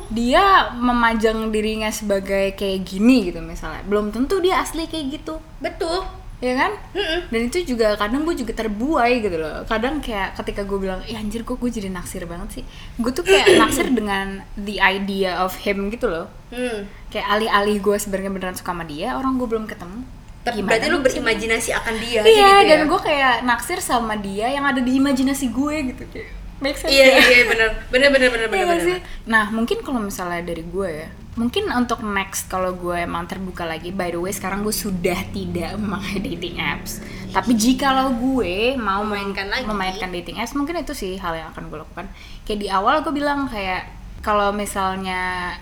dia 0.09 0.45
memajang 0.73 1.53
dirinya 1.53 1.93
sebagai 1.93 2.57
kayak 2.57 2.81
gini 2.88 3.29
gitu 3.29 3.45
misalnya 3.45 3.85
belum 3.85 4.09
tentu 4.09 4.41
dia 4.41 4.64
asli 4.64 4.88
kayak 4.88 5.21
gitu 5.21 5.37
betul 5.61 6.09
ya 6.38 6.55
kan? 6.55 6.72
Mm-mm. 6.94 7.20
dan 7.35 7.40
itu 7.51 7.74
juga 7.74 7.98
kadang 7.98 8.22
gue 8.22 8.35
juga 8.38 8.55
terbuai 8.55 9.18
gitu 9.18 9.37
loh. 9.42 9.66
Kadang 9.66 9.98
kayak 9.98 10.38
ketika 10.38 10.62
gue 10.62 10.79
bilang 10.79 11.03
ya 11.03 11.18
anjir 11.18 11.42
kok 11.42 11.59
gue 11.59 11.66
jadi 11.66 11.90
naksir 11.90 12.22
banget 12.31 12.62
sih? 12.62 12.64
Gue 12.98 13.11
tuh 13.11 13.27
kayak 13.27 13.55
naksir 13.62 13.90
dengan 13.90 14.46
the 14.55 14.79
idea 14.79 15.42
of 15.42 15.55
him 15.59 15.90
gitu 15.90 16.07
loh. 16.07 16.31
Hmm. 16.48 16.88
kayak 17.12 17.29
alih-alih 17.29 17.77
gue 17.77 17.96
sebenarnya 18.01 18.33
beneran 18.33 18.57
suka 18.57 18.72
sama 18.72 18.85
dia 18.88 19.12
orang 19.18 19.37
gue 19.37 19.48
belum 19.48 19.68
ketemu. 19.68 20.01
Tapi 20.46 20.64
Gimana 20.64 20.70
berarti 20.70 20.87
lu 20.88 20.98
berimajinasi 21.05 21.70
akan 21.77 21.94
dia 22.01 22.20
iya 22.24 22.64
gitu 22.64 22.70
dan 22.72 22.81
ya? 22.81 22.85
gue 22.88 23.01
kayak 23.05 23.35
naksir 23.44 23.79
sama 23.85 24.14
dia 24.16 24.46
yang 24.48 24.64
ada 24.64 24.81
di 24.81 24.96
imajinasi 24.96 25.53
gue 25.53 25.77
gitu 25.92 26.05
kayak 26.09 26.38
make 26.59 26.75
sense 26.75 26.90
iya 26.90 27.07
ya? 27.07 27.18
iya 27.18 27.29
iya, 27.31 27.44
bener 27.47 27.68
bener 27.88 28.09
bener 28.11 28.29
bener 28.31 28.47
Iya 28.49 28.64
bener, 28.64 28.66
bener. 28.66 28.87
sih? 28.87 28.99
Nah 29.27 29.44
mungkin 29.51 29.79
kalau 29.83 30.01
misalnya 30.01 30.42
dari 30.42 30.62
gue 30.62 30.90
ya 30.90 31.09
Mungkin 31.38 31.71
untuk 31.71 32.03
next 32.03 32.51
kalau 32.51 32.75
gue 32.75 32.99
emang 32.99 33.31
terbuka 33.31 33.62
lagi 33.62 33.94
By 33.94 34.11
the 34.11 34.18
way 34.18 34.35
sekarang 34.35 34.66
gue 34.66 34.75
sudah 34.75 35.23
tidak 35.31 35.79
memakai 35.79 36.18
dating 36.18 36.59
apps 36.59 36.99
Tapi 37.31 37.55
jika 37.55 37.94
lo 37.94 38.11
gue 38.12 38.75
mau 38.75 39.07
Memainkan 39.07 39.47
lagi. 39.47 39.62
memainkan 39.62 40.11
dating 40.11 40.42
apps 40.42 40.59
Mungkin 40.59 40.83
itu 40.83 40.90
sih 40.92 41.14
hal 41.14 41.38
yang 41.38 41.55
akan 41.55 41.71
gue 41.71 41.79
lakukan 41.79 42.11
Kayak 42.42 42.59
di 42.59 42.68
awal 42.68 43.07
gue 43.07 43.14
bilang 43.14 43.47
kayak 43.47 43.87
Kalau 44.18 44.51
misalnya 44.51 45.55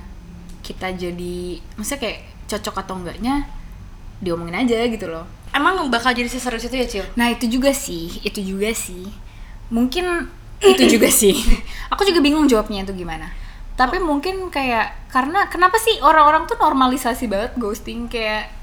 kita 0.65 0.97
jadi 0.97 1.61
Maksudnya 1.77 2.01
kayak 2.01 2.19
cocok 2.49 2.77
atau 2.81 2.95
enggaknya 2.97 3.45
Diomongin 4.17 4.65
aja 4.65 4.81
gitu 4.89 5.07
loh 5.07 5.29
emang 5.53 5.89
bakal 5.89 6.13
jadi 6.13 6.29
seserius 6.29 6.69
itu 6.69 6.77
ya 6.77 6.85
Cil? 6.87 7.07
Nah 7.17 7.33
itu 7.33 7.49
juga 7.49 7.73
sih, 7.73 8.21
itu 8.21 8.45
juga 8.45 8.77
sih. 8.77 9.09
Mungkin 9.73 10.29
itu 10.63 10.99
juga 10.99 11.09
sih. 11.13 11.37
Aku 11.93 12.03
juga 12.07 12.21
bingung 12.25 12.49
jawabnya 12.49 12.85
itu 12.85 12.93
gimana. 12.97 13.33
Tapi 13.77 14.01
mungkin 14.01 14.49
kayak 14.49 15.13
karena 15.13 15.53
kenapa 15.53 15.77
sih 15.77 16.01
orang-orang 16.01 16.49
tuh 16.49 16.57
normalisasi 16.57 17.29
banget 17.29 17.53
ghosting? 17.61 18.09
Kayak 18.09 18.57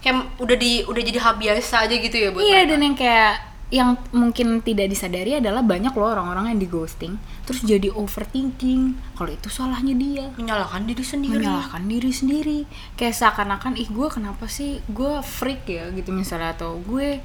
kayak 0.00 0.30
udah 0.40 0.56
di 0.56 0.86
udah 0.88 1.02
jadi 1.04 1.18
hal 1.20 1.34
biasa 1.36 1.84
aja 1.84 1.94
gitu 2.00 2.16
ya 2.16 2.28
buat 2.32 2.40
iya 2.40 2.64
mereka. 2.64 2.70
dan 2.72 2.80
yang 2.80 2.96
kayak 2.96 3.34
yang 3.70 3.90
mungkin 4.10 4.58
tidak 4.66 4.90
disadari 4.90 5.38
adalah 5.38 5.62
banyak 5.62 5.94
loh 5.94 6.10
orang-orang 6.10 6.50
yang 6.50 6.58
di 6.58 6.66
ghosting 6.66 7.14
terus 7.46 7.62
jadi 7.62 7.90
overthinking. 7.94 8.98
Kalau 9.14 9.30
itu 9.30 9.46
salahnya 9.46 9.94
dia. 9.94 10.26
Menyalahkan 10.34 10.90
diri 10.90 11.04
sendiri. 11.06 11.38
Menyalahkan 11.38 11.82
diri 11.86 12.10
sendiri. 12.10 12.58
Kayak 12.98 13.14
seakan-akan 13.14 13.78
ih 13.78 13.86
gue 13.86 14.08
kenapa 14.10 14.50
sih? 14.50 14.82
Gue 14.90 15.22
freak 15.22 15.70
ya 15.70 15.86
gitu 15.94 16.10
misalnya. 16.10 16.54
Atau 16.54 16.82
gue 16.82 17.22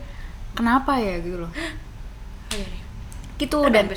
kenapa 0.53 1.01
ya? 1.01 1.17
gitu 1.21 1.45
loh. 1.45 1.51
Oh, 2.45 2.61
iya, 2.61 2.61
iya. 2.61 2.84
Gitu 3.35 3.67
dan 3.67 3.91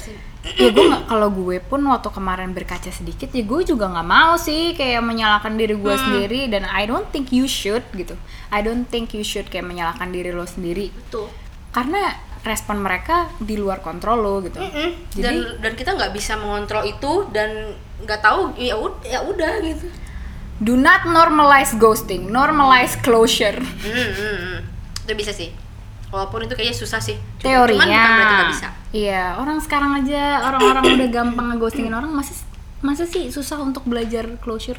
ya 0.48 0.70
gue 0.70 0.86
kalau 1.04 1.28
gue 1.28 1.60
pun 1.60 1.78
waktu 1.84 2.08
kemarin 2.08 2.50
berkaca 2.50 2.88
sedikit 2.88 3.30
ya 3.30 3.42
gue 3.42 3.60
juga 3.62 3.86
nggak 3.86 4.08
mau 4.08 4.34
sih 4.34 4.72
kayak 4.72 4.98
menyalahkan 5.00 5.54
diri 5.54 5.74
gue 5.74 5.90
Hmm. 5.90 6.00
sendiri 6.00 6.40
dan 6.46 6.64
I 6.64 6.84
don't 6.84 7.06
think 7.06 7.30
you 7.30 7.44
should 7.44 7.82
gitu. 7.92 8.14
I 8.48 8.60
don't 8.60 8.84
think 8.84 9.12
you 9.12 9.22
should 9.22 9.46
kayak 9.46 9.66
menyalahkan 9.66 10.08
diri 10.08 10.30
lo 10.30 10.42
sendiri. 10.42 10.88
Betul. 10.88 11.28
Karena 11.68 12.16
respon 12.40 12.80
mereka 12.80 13.28
di 13.36 13.54
luar 13.54 13.78
kontrol 13.78 14.18
lo 14.18 14.40
gitu. 14.40 14.56
Mm-mm. 14.56 15.10
jadi 15.12 15.22
dan 15.22 15.34
dan 15.60 15.72
kita 15.74 15.90
nggak 15.92 16.10
bisa 16.10 16.34
mengontrol 16.34 16.82
itu 16.82 17.26
dan 17.28 17.74
nggak 18.00 18.18
tahu 18.18 18.54
ya 18.56 18.74
udah 18.74 19.02
ya 19.04 19.20
udah 19.20 19.52
gitu. 19.60 19.86
Do 20.58 20.74
not 20.74 21.04
normalize 21.04 21.76
ghosting 21.76 22.26
normalize 22.28 22.96
closure. 22.96 23.58
Hmm, 23.58 24.10
hmm. 24.10 24.58
itu 25.04 25.12
bisa 25.14 25.30
sih. 25.30 25.50
Walaupun 26.08 26.48
itu 26.48 26.54
kayaknya 26.54 26.74
susah 26.74 26.98
sih. 26.98 27.14
Cuma- 27.38 27.68
teorinya. 27.68 27.84
cuman 27.84 27.92
bukan 27.92 28.16
berarti 28.16 28.34
nggak 28.34 28.54
bisa 28.54 28.68
iya 28.94 29.36
orang 29.36 29.60
sekarang 29.60 30.04
aja 30.04 30.48
orang-orang 30.48 30.96
udah 30.96 31.08
gampang 31.12 31.46
ngeghostingin 31.52 31.92
orang 31.92 32.12
masih 32.12 32.36
masa 32.80 33.04
sih 33.04 33.28
susah 33.28 33.58
untuk 33.58 33.84
belajar 33.84 34.38
closure? 34.38 34.78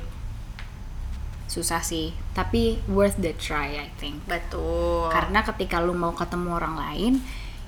Susah 1.50 1.82
sih 1.84 2.16
tapi 2.32 2.80
worth 2.88 3.20
the 3.20 3.36
try 3.36 3.76
I 3.76 3.90
think. 4.00 4.24
Betul. 4.30 5.12
Karena 5.12 5.44
ketika 5.44 5.84
lu 5.84 5.98
mau 5.98 6.16
ketemu 6.16 6.50
orang 6.56 6.76
lain 6.80 7.14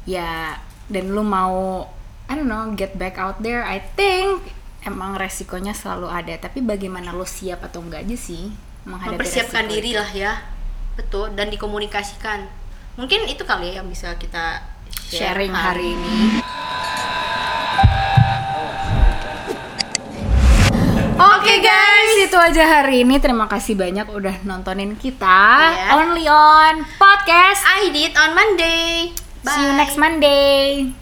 ya 0.08 0.56
dan 0.88 1.12
lu 1.12 1.22
mau 1.26 1.86
I 2.32 2.40
don't 2.40 2.48
know 2.48 2.72
get 2.80 2.96
back 2.96 3.20
out 3.20 3.44
there 3.44 3.66
I 3.68 3.84
think 3.98 4.40
emang 4.88 5.20
resikonya 5.20 5.76
selalu 5.76 6.08
ada. 6.08 6.34
Tapi 6.40 6.64
bagaimana 6.64 7.12
lu 7.12 7.28
siap 7.28 7.66
atau 7.68 7.84
enggak 7.84 8.08
aja 8.08 8.18
sih 8.18 8.50
menghadapi 8.88 9.20
mempersiapkan 9.20 9.66
diri 9.68 9.92
lah 9.94 10.10
ya. 10.16 10.40
Betul 10.96 11.36
dan 11.36 11.52
dikomunikasikan. 11.52 12.48
Mungkin 12.96 13.28
itu 13.28 13.44
kali 13.44 13.72
ya 13.76 13.82
yang 13.82 13.88
bisa 13.92 14.16
kita 14.16 14.71
sharing 15.12 15.54
hari 15.54 15.96
ini 15.96 16.44
Oke 21.22 21.62
guys, 21.62 22.18
itu 22.18 22.34
aja 22.34 22.64
hari 22.66 23.06
ini. 23.06 23.22
Terima 23.22 23.46
kasih 23.46 23.78
banyak 23.78 24.10
udah 24.10 24.42
nontonin 24.42 24.98
kita. 24.98 25.70
Iya. 25.70 25.94
Only 26.02 26.26
on 26.26 26.82
podcast. 26.98 27.62
I 27.62 27.94
did 27.94 28.18
on 28.18 28.34
Monday 28.34 29.14
See 29.42 29.66
you 29.66 29.74
next 29.74 29.98
Monday. 29.98 30.94